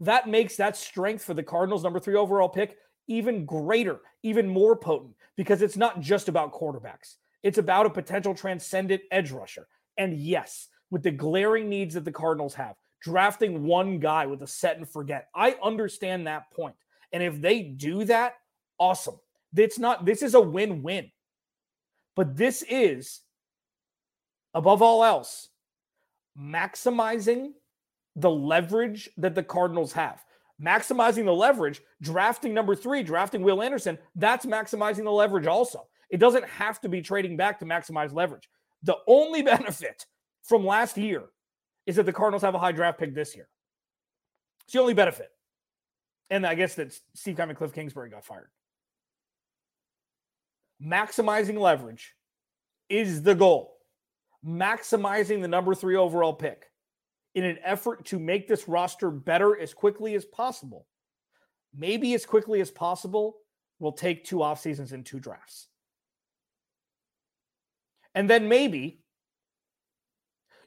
that 0.00 0.28
makes 0.28 0.56
that 0.56 0.76
strength 0.76 1.24
for 1.24 1.34
the 1.34 1.42
Cardinals 1.42 1.82
number 1.82 2.00
three 2.00 2.16
overall 2.16 2.48
pick 2.48 2.76
even 3.08 3.46
greater, 3.46 4.00
even 4.22 4.48
more 4.48 4.76
potent, 4.76 5.14
because 5.36 5.62
it's 5.62 5.76
not 5.76 6.00
just 6.00 6.28
about 6.28 6.52
quarterbacks. 6.52 7.16
It's 7.42 7.58
about 7.58 7.86
a 7.86 7.90
potential 7.90 8.34
transcendent 8.34 9.02
edge 9.10 9.30
rusher. 9.30 9.68
And 9.96 10.14
yes, 10.14 10.68
with 10.90 11.02
the 11.02 11.12
glaring 11.12 11.68
needs 11.68 11.94
that 11.94 12.04
the 12.04 12.12
Cardinals 12.12 12.54
have, 12.54 12.74
drafting 13.00 13.64
one 13.64 14.00
guy 14.00 14.26
with 14.26 14.42
a 14.42 14.46
set 14.46 14.76
and 14.76 14.88
forget. 14.88 15.28
I 15.34 15.56
understand 15.62 16.26
that 16.26 16.50
point. 16.50 16.74
And 17.12 17.22
if 17.22 17.40
they 17.40 17.62
do 17.62 18.04
that, 18.04 18.34
awesome. 18.78 19.20
It's 19.56 19.78
not, 19.78 20.04
this 20.04 20.22
is 20.22 20.34
a 20.34 20.40
win 20.40 20.82
win. 20.82 21.10
But 22.16 22.36
this 22.36 22.64
is, 22.68 23.20
above 24.52 24.82
all 24.82 25.04
else, 25.04 25.48
maximizing 26.38 27.52
the 28.16 28.30
leverage 28.30 29.08
that 29.18 29.34
the 29.34 29.42
Cardinals 29.42 29.92
have. 29.92 30.24
Maximizing 30.60 31.26
the 31.26 31.34
leverage, 31.34 31.82
drafting 32.00 32.54
number 32.54 32.74
three, 32.74 33.02
drafting 33.02 33.42
Will 33.42 33.62
Anderson, 33.62 33.98
that's 34.14 34.46
maximizing 34.46 35.04
the 35.04 35.12
leverage 35.12 35.46
also. 35.46 35.86
It 36.08 36.18
doesn't 36.18 36.46
have 36.46 36.80
to 36.80 36.88
be 36.88 37.02
trading 37.02 37.36
back 37.36 37.58
to 37.58 37.66
maximize 37.66 38.14
leverage. 38.14 38.48
The 38.82 38.96
only 39.06 39.42
benefit 39.42 40.06
from 40.42 40.64
last 40.64 40.96
year 40.96 41.24
is 41.84 41.96
that 41.96 42.06
the 42.06 42.12
Cardinals 42.12 42.42
have 42.42 42.54
a 42.54 42.58
high 42.58 42.72
draft 42.72 42.98
pick 42.98 43.14
this 43.14 43.36
year. 43.36 43.48
It's 44.64 44.72
the 44.72 44.80
only 44.80 44.94
benefit. 44.94 45.28
And 46.30 46.46
I 46.46 46.54
guess 46.54 46.74
that 46.76 46.98
Steve 47.14 47.36
Keim 47.36 47.50
and 47.50 47.58
Cliff 47.58 47.72
Kingsbury 47.72 48.10
got 48.10 48.24
fired. 48.24 48.48
Maximizing 50.82 51.58
leverage 51.58 52.14
is 52.88 53.22
the 53.22 53.34
goal. 53.34 53.76
Maximizing 54.44 55.42
the 55.42 55.48
number 55.48 55.74
three 55.74 55.96
overall 55.96 56.32
pick 56.32 56.66
in 57.36 57.44
an 57.44 57.58
effort 57.62 58.06
to 58.06 58.18
make 58.18 58.48
this 58.48 58.66
roster 58.66 59.10
better 59.10 59.56
as 59.56 59.74
quickly 59.74 60.14
as 60.14 60.24
possible. 60.24 60.86
Maybe 61.76 62.14
as 62.14 62.24
quickly 62.26 62.60
as 62.60 62.70
possible 62.70 63.36
we'll 63.78 63.92
take 63.92 64.24
two 64.24 64.42
off 64.42 64.58
seasons 64.58 64.92
and 64.92 65.04
two 65.04 65.20
drafts. 65.20 65.68
And 68.14 68.28
then 68.28 68.48
maybe 68.48 69.02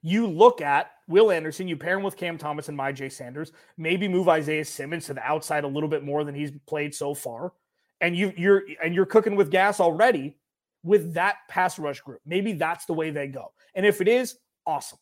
you 0.04 0.28
look 0.28 0.62
at 0.62 0.92
Will 1.08 1.32
Anderson, 1.32 1.68
you 1.68 1.76
pair 1.76 1.98
him 1.98 2.04
with 2.04 2.16
Cam 2.16 2.38
Thomas 2.38 2.70
and 2.70 2.78
Myjai 2.78 3.12
Sanders, 3.12 3.52
maybe 3.76 4.08
move 4.08 4.30
Isaiah 4.30 4.64
Simmons 4.64 5.08
to 5.08 5.16
the 5.16 5.24
outside 5.24 5.64
a 5.64 5.68
little 5.68 5.90
bit 5.90 6.04
more 6.04 6.24
than 6.24 6.36
he's 6.36 6.52
played 6.68 6.94
so 6.94 7.16
far. 7.16 7.54
And 8.00 8.16
you 8.16 8.32
you're 8.38 8.62
and 8.82 8.94
you're 8.94 9.08
cooking 9.08 9.36
with 9.36 9.50
gas 9.50 9.80
already 9.80 10.38
with 10.84 11.16
that 11.16 11.38
pass 11.50 11.80
rush 11.80 12.00
group. 12.02 12.22
Maybe 12.28 12.54
that's 12.54 12.86
the 12.86 12.94
way 12.94 13.10
they 13.10 13.28
go. 13.28 13.52
And 13.74 13.88
if 13.88 14.00
it 14.02 14.08
is, 14.08 14.38
awesome. 14.68 15.00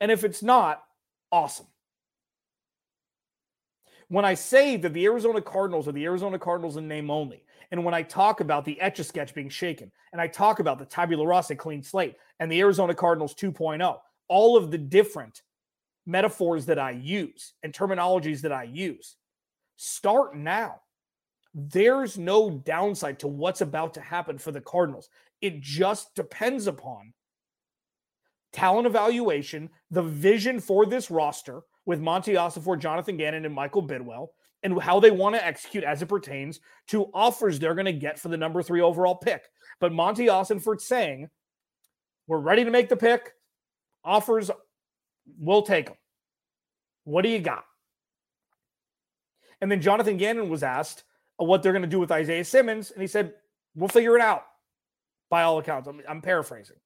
And 0.00 0.10
if 0.10 0.24
it's 0.24 0.42
not, 0.42 0.82
awesome. 1.30 1.66
When 4.08 4.24
I 4.24 4.34
say 4.34 4.76
that 4.78 4.94
the 4.94 5.04
Arizona 5.04 5.42
Cardinals 5.42 5.86
are 5.86 5.92
the 5.92 6.04
Arizona 6.04 6.38
Cardinals 6.38 6.76
in 6.76 6.88
name 6.88 7.10
only, 7.10 7.44
and 7.70 7.84
when 7.84 7.94
I 7.94 8.02
talk 8.02 8.40
about 8.40 8.64
the 8.64 8.80
etch 8.80 8.98
a 8.98 9.04
sketch 9.04 9.34
being 9.34 9.50
shaken, 9.50 9.92
and 10.12 10.20
I 10.20 10.26
talk 10.26 10.60
about 10.60 10.78
the 10.78 10.86
tabula 10.86 11.26
rasa 11.26 11.54
clean 11.56 11.82
slate 11.82 12.16
and 12.40 12.50
the 12.50 12.60
Arizona 12.60 12.94
Cardinals 12.94 13.34
2.0, 13.34 13.98
all 14.28 14.56
of 14.56 14.70
the 14.70 14.78
different 14.78 15.42
metaphors 16.06 16.64
that 16.66 16.78
I 16.78 16.92
use 16.92 17.52
and 17.62 17.72
terminologies 17.72 18.40
that 18.40 18.52
I 18.52 18.62
use. 18.64 19.16
Start 19.76 20.34
now. 20.34 20.80
There's 21.54 22.16
no 22.16 22.50
downside 22.50 23.18
to 23.20 23.28
what's 23.28 23.60
about 23.60 23.94
to 23.94 24.00
happen 24.00 24.38
for 24.38 24.50
the 24.50 24.60
Cardinals. 24.60 25.10
It 25.42 25.60
just 25.60 26.14
depends 26.14 26.66
upon 26.66 27.12
talent 28.52 28.86
evaluation, 28.86 29.70
the 29.90 30.02
vision 30.02 30.60
for 30.60 30.86
this 30.86 31.10
roster 31.10 31.62
with 31.86 32.00
Monti 32.00 32.34
Ossenfort, 32.34 32.80
Jonathan 32.80 33.16
Gannon, 33.16 33.44
and 33.44 33.54
Michael 33.54 33.86
Bidwill, 33.86 34.28
and 34.62 34.80
how 34.80 35.00
they 35.00 35.10
want 35.10 35.34
to 35.34 35.44
execute 35.44 35.84
as 35.84 36.02
it 36.02 36.06
pertains 36.06 36.60
to 36.88 37.06
offers 37.14 37.58
they're 37.58 37.74
going 37.74 37.86
to 37.86 37.92
get 37.92 38.18
for 38.18 38.28
the 38.28 38.36
number 38.36 38.62
three 38.62 38.80
overall 38.80 39.16
pick. 39.16 39.42
But 39.80 39.92
Monti 39.92 40.26
Ossenfort 40.26 40.80
saying, 40.80 41.28
we're 42.26 42.38
ready 42.38 42.64
to 42.64 42.70
make 42.70 42.88
the 42.88 42.96
pick 42.96 43.32
offers, 44.04 44.50
we'll 45.38 45.62
take 45.62 45.86
them. 45.86 45.96
What 47.04 47.22
do 47.22 47.30
you 47.30 47.38
got? 47.38 47.64
And 49.60 49.70
then 49.70 49.80
Jonathan 49.80 50.16
Gannon 50.16 50.48
was 50.48 50.62
asked 50.62 51.04
uh, 51.40 51.44
what 51.44 51.62
they're 51.62 51.72
going 51.72 51.82
to 51.82 51.88
do 51.88 51.98
with 51.98 52.12
Isaiah 52.12 52.44
Simmons, 52.44 52.90
and 52.90 53.00
he 53.00 53.08
said, 53.08 53.32
"We'll 53.74 53.88
figure 53.88 54.14
it 54.16 54.22
out." 54.22 54.44
By 55.30 55.42
all 55.42 55.58
accounts, 55.58 55.88
I'm, 55.88 56.00
I'm 56.08 56.22
paraphrasing. 56.22 56.76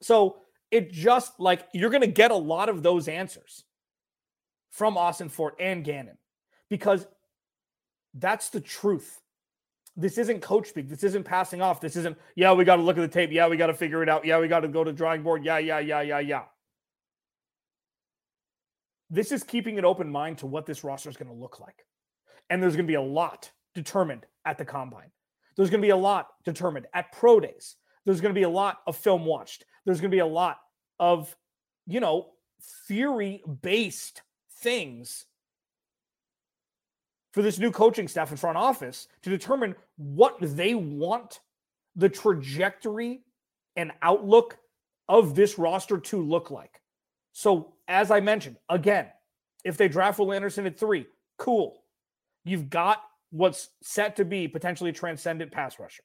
So 0.00 0.38
it 0.70 0.92
just 0.92 1.38
like 1.38 1.66
you're 1.72 1.90
going 1.90 2.02
to 2.02 2.06
get 2.06 2.30
a 2.30 2.36
lot 2.36 2.68
of 2.68 2.82
those 2.82 3.08
answers 3.08 3.64
from 4.70 4.94
Ossenfort 4.94 5.52
and 5.58 5.84
Gannon 5.84 6.16
because 6.68 7.06
that's 8.14 8.50
the 8.50 8.60
truth. 8.60 9.20
This 9.96 10.18
isn't 10.18 10.40
coach 10.40 10.68
speak. 10.68 10.88
This 10.88 11.02
isn't 11.02 11.24
passing 11.24 11.60
off. 11.60 11.80
This 11.80 11.96
isn't, 11.96 12.16
yeah, 12.36 12.52
we 12.52 12.64
got 12.64 12.76
to 12.76 12.82
look 12.82 12.96
at 12.96 13.00
the 13.00 13.08
tape. 13.08 13.30
Yeah, 13.32 13.48
we 13.48 13.56
got 13.56 13.66
to 13.66 13.74
figure 13.74 14.02
it 14.02 14.08
out. 14.08 14.24
Yeah, 14.24 14.38
we 14.38 14.48
got 14.48 14.60
to 14.60 14.68
go 14.68 14.84
to 14.84 14.92
drawing 14.92 15.22
board. 15.22 15.44
Yeah, 15.44 15.58
yeah, 15.58 15.80
yeah, 15.80 16.00
yeah, 16.00 16.20
yeah. 16.20 16.42
This 19.10 19.32
is 19.32 19.42
keeping 19.42 19.78
an 19.78 19.84
open 19.84 20.10
mind 20.10 20.38
to 20.38 20.46
what 20.46 20.66
this 20.66 20.84
roster 20.84 21.10
is 21.10 21.16
going 21.16 21.30
to 21.30 21.36
look 21.36 21.58
like. 21.58 21.84
And 22.48 22.62
there's 22.62 22.76
going 22.76 22.86
to 22.86 22.90
be 22.90 22.94
a 22.94 23.02
lot 23.02 23.50
determined 23.74 24.24
at 24.44 24.56
the 24.56 24.64
combine. 24.64 25.10
There's 25.56 25.70
going 25.70 25.82
to 25.82 25.86
be 25.86 25.90
a 25.90 25.96
lot 25.96 26.28
determined 26.44 26.86
at 26.94 27.12
pro 27.12 27.40
days. 27.40 27.76
There's 28.06 28.20
going 28.20 28.34
to 28.34 28.38
be 28.38 28.44
a 28.44 28.48
lot 28.48 28.78
of 28.86 28.96
film 28.96 29.24
watched. 29.24 29.64
There's 29.84 30.00
going 30.00 30.10
to 30.10 30.14
be 30.14 30.20
a 30.20 30.26
lot 30.26 30.58
of, 30.98 31.34
you 31.86 32.00
know, 32.00 32.28
theory 32.86 33.42
based 33.62 34.22
things 34.60 35.26
for 37.32 37.42
this 37.42 37.58
new 37.58 37.70
coaching 37.70 38.08
staff 38.08 38.30
and 38.30 38.40
front 38.40 38.56
office 38.56 39.08
to 39.22 39.30
determine 39.30 39.74
what 39.96 40.36
they 40.40 40.74
want 40.74 41.40
the 41.96 42.08
trajectory 42.08 43.22
and 43.76 43.92
outlook 44.02 44.58
of 45.08 45.34
this 45.34 45.58
roster 45.58 45.98
to 45.98 46.22
look 46.22 46.50
like. 46.50 46.80
So, 47.32 47.74
as 47.88 48.10
I 48.10 48.20
mentioned, 48.20 48.56
again, 48.68 49.06
if 49.64 49.76
they 49.76 49.88
draft 49.88 50.18
Will 50.18 50.32
Anderson 50.32 50.66
at 50.66 50.78
three, 50.78 51.06
cool. 51.38 51.82
You've 52.44 52.70
got 52.70 53.02
what's 53.30 53.68
set 53.82 54.16
to 54.16 54.24
be 54.24 54.48
potentially 54.48 54.90
a 54.90 54.92
transcendent 54.94 55.52
pass 55.52 55.78
rusher. 55.78 56.02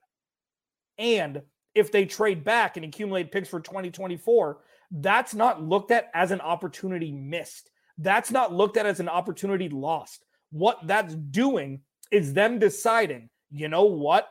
And 0.98 1.42
if 1.76 1.92
they 1.92 2.06
trade 2.06 2.44
back 2.44 2.78
and 2.78 2.86
accumulate 2.86 3.32
picks 3.32 3.50
for 3.50 3.60
2024, 3.60 4.60
that's 4.92 5.34
not 5.34 5.62
looked 5.62 5.92
at 5.92 6.10
as 6.14 6.32
an 6.32 6.42
opportunity 6.42 7.12
missed. 7.12 7.70
That's 7.98 8.32
not 8.32 8.54
looked 8.54 8.78
at 8.78 8.86
as 8.86 9.00
an 9.00 9.10
opportunity 9.10 9.70
lost 9.70 10.26
what 10.56 10.80
that's 10.88 11.16
doing 11.16 11.82
is 12.12 12.34
them 12.34 12.60
deciding, 12.60 13.30
you 13.52 13.68
know 13.68 13.84
what? 13.84 14.30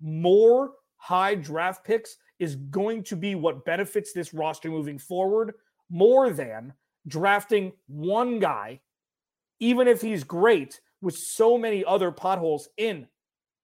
More 0.00 0.72
high 0.96 1.36
draft 1.36 1.84
picks 1.84 2.16
is 2.40 2.56
going 2.56 3.04
to 3.04 3.14
be 3.14 3.36
what 3.36 3.64
benefits 3.64 4.12
this 4.12 4.34
roster 4.34 4.68
moving 4.68 4.98
forward 4.98 5.54
more 5.88 6.30
than 6.30 6.72
drafting 7.06 7.72
one 7.86 8.40
guy, 8.40 8.80
even 9.60 9.86
if 9.86 10.00
he's 10.00 10.24
great, 10.24 10.80
with 11.00 11.16
so 11.16 11.56
many 11.56 11.84
other 11.84 12.10
potholes 12.10 12.68
in 12.76 13.06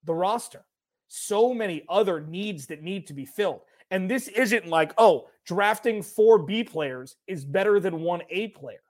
the 0.05 0.13
roster, 0.13 0.63
so 1.07 1.53
many 1.53 1.83
other 1.89 2.21
needs 2.21 2.67
that 2.67 2.83
need 2.83 3.07
to 3.07 3.13
be 3.13 3.25
filled. 3.25 3.61
And 3.91 4.09
this 4.09 4.27
isn't 4.27 4.67
like, 4.67 4.93
oh, 4.97 5.27
drafting 5.45 6.01
four 6.03 6.39
B 6.39 6.63
players 6.63 7.15
is 7.27 7.45
better 7.45 7.79
than 7.79 8.01
one 8.01 8.21
A 8.29 8.49
player 8.49 8.81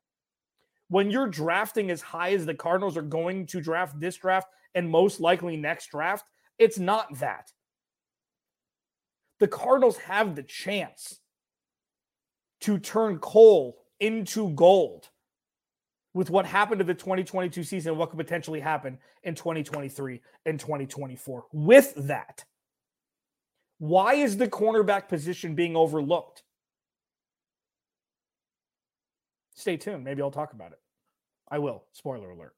when 0.89 1.11
you're 1.11 1.27
drafting 1.27 1.91
as 1.91 2.01
high 2.01 2.33
as 2.33 2.45
the 2.45 2.53
Cardinals 2.53 2.97
are 2.97 3.01
going 3.01 3.45
to 3.47 3.61
draft 3.61 3.99
this 3.99 4.15
draft 4.15 4.47
and 4.75 4.89
most 4.89 5.19
likely 5.19 5.57
next 5.57 5.87
draft, 5.91 6.25
it's 6.57 6.79
not 6.79 7.19
that. 7.19 7.51
The 9.39 9.47
Cardinals 9.47 9.97
have 9.97 10.35
the 10.35 10.43
chance 10.43 11.19
to 12.61 12.79
turn 12.79 13.19
coal 13.19 13.77
into 13.99 14.51
gold 14.51 15.09
with 16.17 16.31
what 16.31 16.47
happened 16.47 16.79
to 16.79 16.83
the 16.83 16.95
2022 16.95 17.63
season 17.63 17.91
and 17.91 17.99
what 17.99 18.09
could 18.09 18.17
potentially 18.17 18.59
happen 18.59 18.97
in 19.21 19.35
2023 19.35 20.19
and 20.47 20.59
2024. 20.59 21.45
With 21.53 21.93
that, 21.95 22.43
why 23.77 24.15
is 24.15 24.37
the 24.37 24.47
cornerback 24.47 25.09
position 25.09 25.53
being 25.53 25.75
overlooked? 25.75 26.41
Stay 29.53 29.77
tuned. 29.77 30.03
Maybe 30.03 30.23
I'll 30.23 30.31
talk 30.31 30.53
about 30.53 30.71
it. 30.71 30.79
I 31.51 31.59
will. 31.59 31.83
Spoiler 31.91 32.31
alert. 32.31 32.55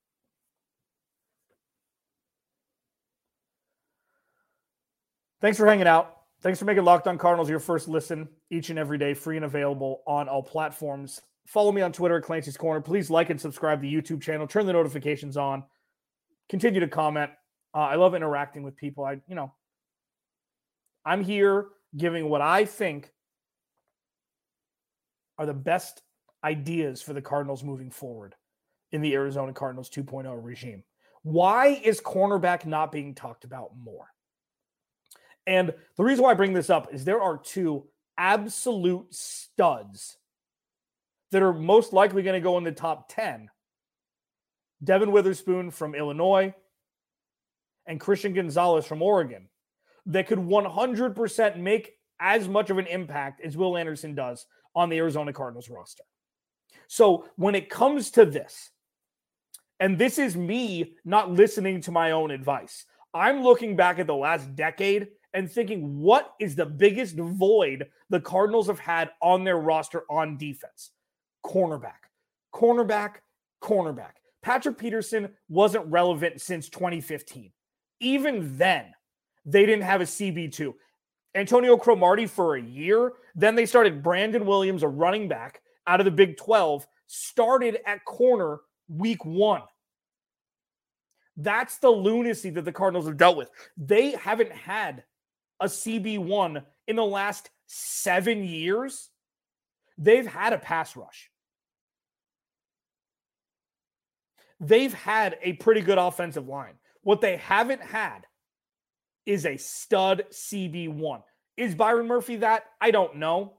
Thanks 5.41 5.57
for 5.57 5.67
hanging 5.67 5.85
out. 5.85 6.15
Thanks 6.41 6.59
for 6.59 6.63
making 6.63 6.85
Locked 6.85 7.07
On 7.07 7.17
Cardinals 7.17 7.49
your 7.49 7.59
first 7.59 7.89
listen 7.89 8.29
each 8.49 8.69
and 8.69 8.79
every 8.79 8.97
day, 8.97 9.13
free 9.13 9.35
and 9.35 9.43
available 9.43 10.01
on 10.07 10.29
all 10.29 10.43
platforms. 10.43 11.19
Follow 11.49 11.71
me 11.71 11.81
on 11.81 11.91
Twitter 11.91 12.17
at 12.17 12.23
Clancy's 12.23 12.57
Corner. 12.57 12.79
Please 12.79 13.09
like 13.09 13.31
and 13.31 13.41
subscribe 13.41 13.81
to 13.81 13.87
the 13.87 13.91
YouTube 13.91 14.21
channel. 14.21 14.45
Turn 14.45 14.67
the 14.67 14.73
notifications 14.73 15.35
on. 15.35 15.63
Continue 16.47 16.79
to 16.79 16.87
comment. 16.87 17.31
Uh, 17.73 17.79
I 17.79 17.95
love 17.95 18.13
interacting 18.13 18.61
with 18.61 18.77
people. 18.77 19.03
I, 19.03 19.13
you 19.27 19.33
know, 19.33 19.51
I'm 21.03 21.23
here 21.23 21.69
giving 21.97 22.29
what 22.29 22.41
I 22.41 22.65
think 22.65 23.11
are 25.39 25.47
the 25.47 25.53
best 25.55 26.03
ideas 26.43 27.01
for 27.01 27.13
the 27.13 27.21
Cardinals 27.21 27.63
moving 27.63 27.89
forward 27.89 28.35
in 28.91 29.01
the 29.01 29.15
Arizona 29.15 29.51
Cardinals 29.51 29.89
2.0 29.89 30.31
regime. 30.43 30.83
Why 31.23 31.81
is 31.83 31.99
cornerback 31.99 32.67
not 32.67 32.91
being 32.91 33.15
talked 33.15 33.43
about 33.43 33.71
more? 33.75 34.05
And 35.47 35.73
the 35.97 36.03
reason 36.03 36.23
why 36.23 36.29
I 36.29 36.35
bring 36.35 36.53
this 36.53 36.69
up 36.69 36.93
is 36.93 37.05
there 37.05 37.23
are 37.23 37.39
two 37.39 37.87
absolute 38.19 39.11
studs 39.11 40.19
that 41.31 41.43
are 41.43 41.53
most 41.53 41.93
likely 41.93 42.23
going 42.23 42.39
to 42.39 42.43
go 42.43 42.57
in 42.57 42.63
the 42.63 42.71
top 42.71 43.09
10 43.09 43.49
Devon 44.83 45.11
Witherspoon 45.11 45.71
from 45.71 45.93
Illinois 45.93 46.53
and 47.85 47.99
Christian 47.99 48.33
Gonzalez 48.33 48.85
from 48.85 49.01
Oregon 49.01 49.49
that 50.05 50.27
could 50.27 50.39
100% 50.39 51.57
make 51.57 51.91
as 52.19 52.47
much 52.47 52.69
of 52.69 52.77
an 52.77 52.87
impact 52.87 53.41
as 53.43 53.57
Will 53.57 53.77
Anderson 53.77 54.15
does 54.15 54.45
on 54.75 54.89
the 54.89 54.97
Arizona 54.97 55.33
Cardinals 55.33 55.69
roster. 55.69 56.03
So 56.87 57.25
when 57.35 57.55
it 57.55 57.69
comes 57.69 58.11
to 58.11 58.25
this, 58.25 58.71
and 59.79 59.97
this 59.97 60.17
is 60.17 60.35
me 60.35 60.95
not 61.05 61.31
listening 61.31 61.81
to 61.81 61.91
my 61.91 62.11
own 62.11 62.31
advice, 62.31 62.85
I'm 63.13 63.41
looking 63.41 63.75
back 63.75 63.99
at 63.99 64.07
the 64.07 64.15
last 64.15 64.55
decade 64.55 65.07
and 65.33 65.51
thinking, 65.51 65.99
what 65.99 66.33
is 66.39 66.55
the 66.55 66.65
biggest 66.65 67.15
void 67.15 67.87
the 68.09 68.19
Cardinals 68.19 68.67
have 68.67 68.79
had 68.79 69.11
on 69.21 69.43
their 69.43 69.57
roster 69.57 70.03
on 70.09 70.37
defense? 70.37 70.91
Cornerback, 71.45 72.09
cornerback, 72.53 73.15
cornerback. 73.61 74.13
Patrick 74.41 74.77
Peterson 74.77 75.29
wasn't 75.49 75.85
relevant 75.87 76.41
since 76.41 76.69
2015. 76.69 77.51
Even 77.99 78.57
then, 78.57 78.93
they 79.45 79.65
didn't 79.65 79.83
have 79.83 80.01
a 80.01 80.05
CB2. 80.05 80.73
Antonio 81.35 81.77
Cromartie 81.77 82.27
for 82.27 82.55
a 82.55 82.61
year. 82.61 83.13
Then 83.35 83.55
they 83.55 83.65
started 83.65 84.03
Brandon 84.03 84.45
Williams, 84.45 84.83
a 84.83 84.87
running 84.87 85.27
back 85.27 85.61
out 85.87 85.99
of 85.99 86.05
the 86.05 86.11
Big 86.11 86.37
12, 86.37 86.87
started 87.07 87.79
at 87.85 88.05
corner 88.05 88.59
week 88.87 89.23
one. 89.25 89.61
That's 91.37 91.77
the 91.77 91.89
lunacy 91.89 92.49
that 92.51 92.65
the 92.65 92.71
Cardinals 92.71 93.07
have 93.07 93.17
dealt 93.17 93.37
with. 93.37 93.49
They 93.77 94.11
haven't 94.11 94.51
had 94.51 95.03
a 95.59 95.65
CB1 95.65 96.63
in 96.87 96.95
the 96.95 97.05
last 97.05 97.49
seven 97.67 98.43
years. 98.43 99.09
They've 99.97 100.27
had 100.27 100.53
a 100.53 100.57
pass 100.57 100.95
rush. 100.95 101.28
They've 104.59 104.93
had 104.93 105.37
a 105.41 105.53
pretty 105.53 105.81
good 105.81 105.97
offensive 105.97 106.47
line. 106.47 106.73
What 107.01 107.21
they 107.21 107.37
haven't 107.37 107.81
had 107.81 108.25
is 109.25 109.45
a 109.45 109.57
stud 109.57 110.25
CB1. 110.31 111.21
Is 111.55 111.75
Byron 111.75 112.07
Murphy 112.07 112.37
that? 112.37 112.63
I 112.81 112.91
don't 112.91 113.17
know. 113.17 113.53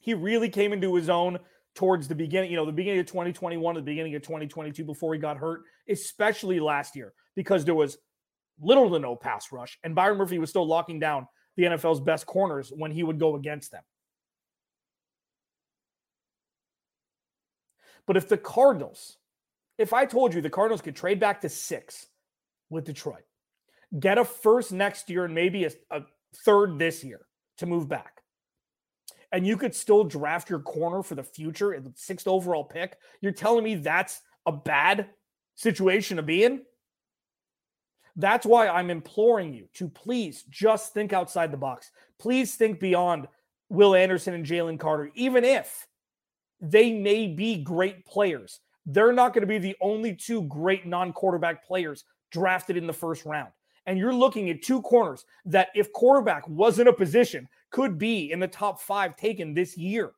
He 0.00 0.14
really 0.14 0.48
came 0.48 0.72
into 0.72 0.94
his 0.94 1.08
own 1.08 1.38
towards 1.74 2.08
the 2.08 2.14
beginning, 2.14 2.50
you 2.50 2.56
know, 2.56 2.66
the 2.66 2.72
beginning 2.72 3.00
of 3.00 3.06
2021, 3.06 3.74
the 3.74 3.82
beginning 3.82 4.14
of 4.14 4.22
2022 4.22 4.84
before 4.84 5.14
he 5.14 5.20
got 5.20 5.36
hurt, 5.36 5.62
especially 5.88 6.60
last 6.60 6.94
year, 6.94 7.12
because 7.34 7.64
there 7.64 7.74
was 7.74 7.98
little 8.60 8.90
to 8.90 8.98
no 8.98 9.16
pass 9.16 9.50
rush. 9.50 9.78
And 9.82 9.94
Byron 9.94 10.18
Murphy 10.18 10.38
was 10.38 10.50
still 10.50 10.66
locking 10.66 11.00
down 11.00 11.26
the 11.56 11.64
NFL's 11.64 12.00
best 12.00 12.26
corners 12.26 12.72
when 12.74 12.90
he 12.90 13.02
would 13.02 13.18
go 13.18 13.36
against 13.36 13.72
them. 13.72 13.82
But 18.06 18.16
if 18.16 18.28
the 18.28 18.36
Cardinals, 18.36 19.16
if 19.78 19.92
I 19.92 20.06
told 20.06 20.34
you 20.34 20.40
the 20.40 20.50
Cardinals 20.50 20.82
could 20.82 20.96
trade 20.96 21.20
back 21.20 21.40
to 21.40 21.48
six 21.48 22.06
with 22.70 22.84
Detroit, 22.84 23.24
get 23.98 24.18
a 24.18 24.24
first 24.24 24.72
next 24.72 25.10
year 25.10 25.24
and 25.24 25.34
maybe 25.34 25.64
a, 25.64 25.70
a 25.90 26.02
third 26.44 26.78
this 26.78 27.04
year 27.04 27.26
to 27.58 27.66
move 27.66 27.88
back, 27.88 28.22
and 29.32 29.46
you 29.46 29.56
could 29.56 29.74
still 29.74 30.04
draft 30.04 30.50
your 30.50 30.60
corner 30.60 31.02
for 31.02 31.14
the 31.14 31.22
future 31.22 31.74
at 31.74 31.84
the 31.84 31.92
sixth 31.96 32.28
overall 32.28 32.64
pick, 32.64 32.98
you're 33.20 33.32
telling 33.32 33.64
me 33.64 33.74
that's 33.74 34.20
a 34.46 34.52
bad 34.52 35.08
situation 35.56 36.16
to 36.16 36.22
be 36.22 36.44
in? 36.44 36.62
That's 38.16 38.46
why 38.46 38.68
I'm 38.68 38.90
imploring 38.90 39.54
you 39.54 39.66
to 39.74 39.88
please 39.88 40.44
just 40.44 40.94
think 40.94 41.12
outside 41.12 41.50
the 41.50 41.56
box. 41.56 41.90
Please 42.20 42.54
think 42.54 42.78
beyond 42.78 43.26
Will 43.70 43.94
Anderson 43.96 44.34
and 44.34 44.46
Jalen 44.46 44.78
Carter, 44.78 45.10
even 45.14 45.44
if 45.44 45.88
they 46.60 46.92
may 46.92 47.26
be 47.26 47.56
great 47.56 48.06
players. 48.06 48.60
They're 48.86 49.12
not 49.12 49.32
going 49.32 49.42
to 49.42 49.46
be 49.46 49.58
the 49.58 49.76
only 49.80 50.14
two 50.14 50.42
great 50.42 50.86
non 50.86 51.12
quarterback 51.12 51.66
players 51.66 52.04
drafted 52.30 52.76
in 52.76 52.86
the 52.86 52.92
first 52.92 53.24
round. 53.24 53.52
And 53.86 53.98
you're 53.98 54.14
looking 54.14 54.50
at 54.50 54.62
two 54.62 54.80
corners 54.82 55.24
that, 55.46 55.68
if 55.74 55.92
quarterback 55.92 56.48
was 56.48 56.78
in 56.78 56.88
a 56.88 56.92
position, 56.92 57.48
could 57.70 57.98
be 57.98 58.32
in 58.32 58.40
the 58.40 58.48
top 58.48 58.80
five 58.80 59.16
taken 59.16 59.52
this 59.52 59.76
year. 59.76 60.12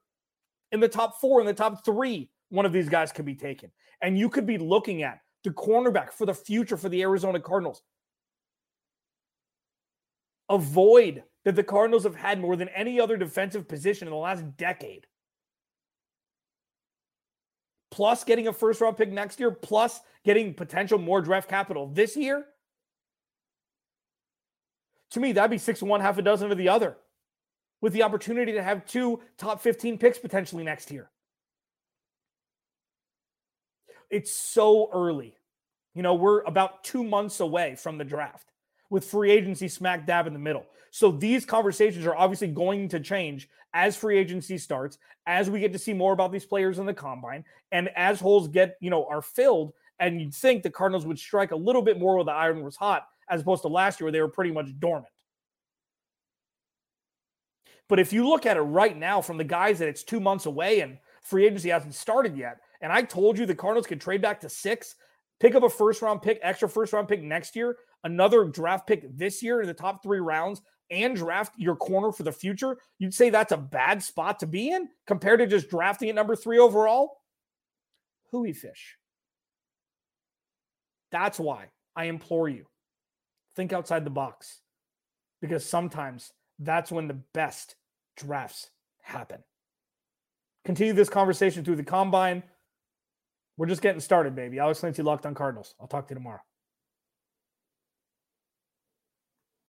In 0.72 0.80
the 0.80 0.88
top 0.88 1.20
four, 1.20 1.40
in 1.40 1.46
the 1.46 1.54
top 1.54 1.84
three, 1.84 2.30
one 2.50 2.66
of 2.66 2.72
these 2.72 2.88
guys 2.88 3.12
could 3.12 3.24
be 3.24 3.34
taken. 3.34 3.70
And 4.02 4.18
you 4.18 4.28
could 4.28 4.46
be 4.46 4.58
looking 4.58 5.02
at 5.02 5.20
the 5.42 5.50
cornerback 5.50 6.12
for 6.12 6.26
the 6.26 6.34
future 6.34 6.76
for 6.76 6.88
the 6.88 7.02
Arizona 7.02 7.40
Cardinals. 7.40 7.82
A 10.48 10.58
void 10.58 11.24
that 11.44 11.56
the 11.56 11.62
Cardinals 11.62 12.04
have 12.04 12.14
had 12.14 12.40
more 12.40 12.56
than 12.56 12.68
any 12.68 13.00
other 13.00 13.16
defensive 13.16 13.68
position 13.68 14.06
in 14.06 14.12
the 14.12 14.18
last 14.18 14.56
decade. 14.56 15.06
Plus 17.96 18.24
getting 18.24 18.46
a 18.46 18.52
first 18.52 18.82
round 18.82 18.98
pick 18.98 19.10
next 19.10 19.40
year, 19.40 19.50
plus 19.50 20.00
getting 20.22 20.52
potential 20.52 20.98
more 20.98 21.22
draft 21.22 21.48
capital 21.48 21.86
this 21.86 22.14
year. 22.14 22.44
To 25.12 25.20
me, 25.20 25.32
that'd 25.32 25.50
be 25.50 25.56
six 25.56 25.82
one, 25.82 26.02
half 26.02 26.18
a 26.18 26.22
dozen 26.22 26.52
of 26.52 26.58
the 26.58 26.68
other, 26.68 26.98
with 27.80 27.94
the 27.94 28.02
opportunity 28.02 28.52
to 28.52 28.62
have 28.62 28.84
two 28.84 29.22
top 29.38 29.62
15 29.62 29.96
picks 29.96 30.18
potentially 30.18 30.62
next 30.62 30.90
year. 30.90 31.08
It's 34.10 34.30
so 34.30 34.90
early. 34.92 35.34
You 35.94 36.02
know, 36.02 36.16
we're 36.16 36.42
about 36.42 36.84
two 36.84 37.02
months 37.02 37.40
away 37.40 37.76
from 37.76 37.96
the 37.96 38.04
draft 38.04 38.52
with 38.90 39.06
free 39.06 39.30
agency 39.30 39.68
smack 39.68 40.04
dab 40.04 40.26
in 40.26 40.34
the 40.34 40.38
middle. 40.38 40.66
So 40.96 41.10
these 41.10 41.44
conversations 41.44 42.06
are 42.06 42.16
obviously 42.16 42.48
going 42.48 42.88
to 42.88 42.98
change 42.98 43.50
as 43.74 43.94
free 43.94 44.16
agency 44.16 44.56
starts, 44.56 44.96
as 45.26 45.50
we 45.50 45.60
get 45.60 45.74
to 45.74 45.78
see 45.78 45.92
more 45.92 46.14
about 46.14 46.32
these 46.32 46.46
players 46.46 46.78
in 46.78 46.86
the 46.86 46.94
combine, 46.94 47.44
and 47.70 47.90
as 47.94 48.18
holes 48.18 48.48
get, 48.48 48.78
you 48.80 48.88
know, 48.88 49.04
are 49.04 49.20
filled. 49.20 49.74
And 49.98 50.18
you'd 50.18 50.34
think 50.34 50.62
the 50.62 50.70
Cardinals 50.70 51.04
would 51.04 51.18
strike 51.18 51.50
a 51.50 51.56
little 51.56 51.82
bit 51.82 51.98
more 51.98 52.14
where 52.14 52.24
the 52.24 52.30
iron 52.30 52.64
was 52.64 52.76
hot, 52.76 53.06
as 53.28 53.42
opposed 53.42 53.60
to 53.60 53.68
last 53.68 54.00
year 54.00 54.06
where 54.06 54.12
they 54.12 54.22
were 54.22 54.28
pretty 54.28 54.52
much 54.52 54.68
dormant. 54.80 55.12
But 57.90 58.00
if 58.00 58.10
you 58.14 58.26
look 58.26 58.46
at 58.46 58.56
it 58.56 58.62
right 58.62 58.96
now 58.96 59.20
from 59.20 59.36
the 59.36 59.44
guys 59.44 59.80
that 59.80 59.88
it's 59.88 60.02
two 60.02 60.18
months 60.18 60.46
away 60.46 60.80
and 60.80 60.96
free 61.20 61.44
agency 61.44 61.68
hasn't 61.68 61.94
started 61.94 62.38
yet, 62.38 62.56
and 62.80 62.90
I 62.90 63.02
told 63.02 63.36
you 63.36 63.44
the 63.44 63.54
Cardinals 63.54 63.86
could 63.86 64.00
trade 64.00 64.22
back 64.22 64.40
to 64.40 64.48
six, 64.48 64.94
pick 65.40 65.54
up 65.54 65.62
a 65.62 65.68
first 65.68 66.00
round 66.00 66.22
pick, 66.22 66.38
extra 66.40 66.70
first 66.70 66.94
round 66.94 67.06
pick 67.06 67.22
next 67.22 67.54
year, 67.54 67.76
another 68.02 68.46
draft 68.46 68.86
pick 68.86 69.14
this 69.14 69.42
year 69.42 69.60
in 69.60 69.66
the 69.66 69.74
top 69.74 70.02
three 70.02 70.20
rounds, 70.20 70.62
and 70.90 71.16
draft 71.16 71.54
your 71.56 71.76
corner 71.76 72.12
for 72.12 72.22
the 72.22 72.32
future, 72.32 72.78
you'd 72.98 73.14
say 73.14 73.30
that's 73.30 73.52
a 73.52 73.56
bad 73.56 74.02
spot 74.02 74.38
to 74.40 74.46
be 74.46 74.70
in 74.70 74.88
compared 75.06 75.40
to 75.40 75.46
just 75.46 75.68
drafting 75.68 76.08
at 76.08 76.14
number 76.14 76.36
three 76.36 76.58
overall? 76.58 77.18
Hooey 78.30 78.52
fish. 78.52 78.96
That's 81.10 81.38
why 81.38 81.66
I 81.94 82.04
implore 82.04 82.48
you 82.48 82.66
think 83.54 83.72
outside 83.72 84.04
the 84.04 84.10
box 84.10 84.60
because 85.40 85.64
sometimes 85.64 86.32
that's 86.58 86.92
when 86.92 87.08
the 87.08 87.20
best 87.32 87.76
drafts 88.16 88.70
happen. 89.02 89.42
Continue 90.64 90.92
this 90.92 91.08
conversation 91.08 91.64
through 91.64 91.76
the 91.76 91.84
combine. 91.84 92.42
We're 93.56 93.66
just 93.66 93.82
getting 93.82 94.00
started, 94.00 94.34
baby. 94.34 94.58
Alex 94.58 94.80
Clancy, 94.80 95.02
Locked 95.02 95.24
on 95.24 95.34
Cardinals. 95.34 95.74
I'll 95.80 95.86
talk 95.86 96.08
to 96.08 96.12
you 96.12 96.16
tomorrow. 96.16 96.40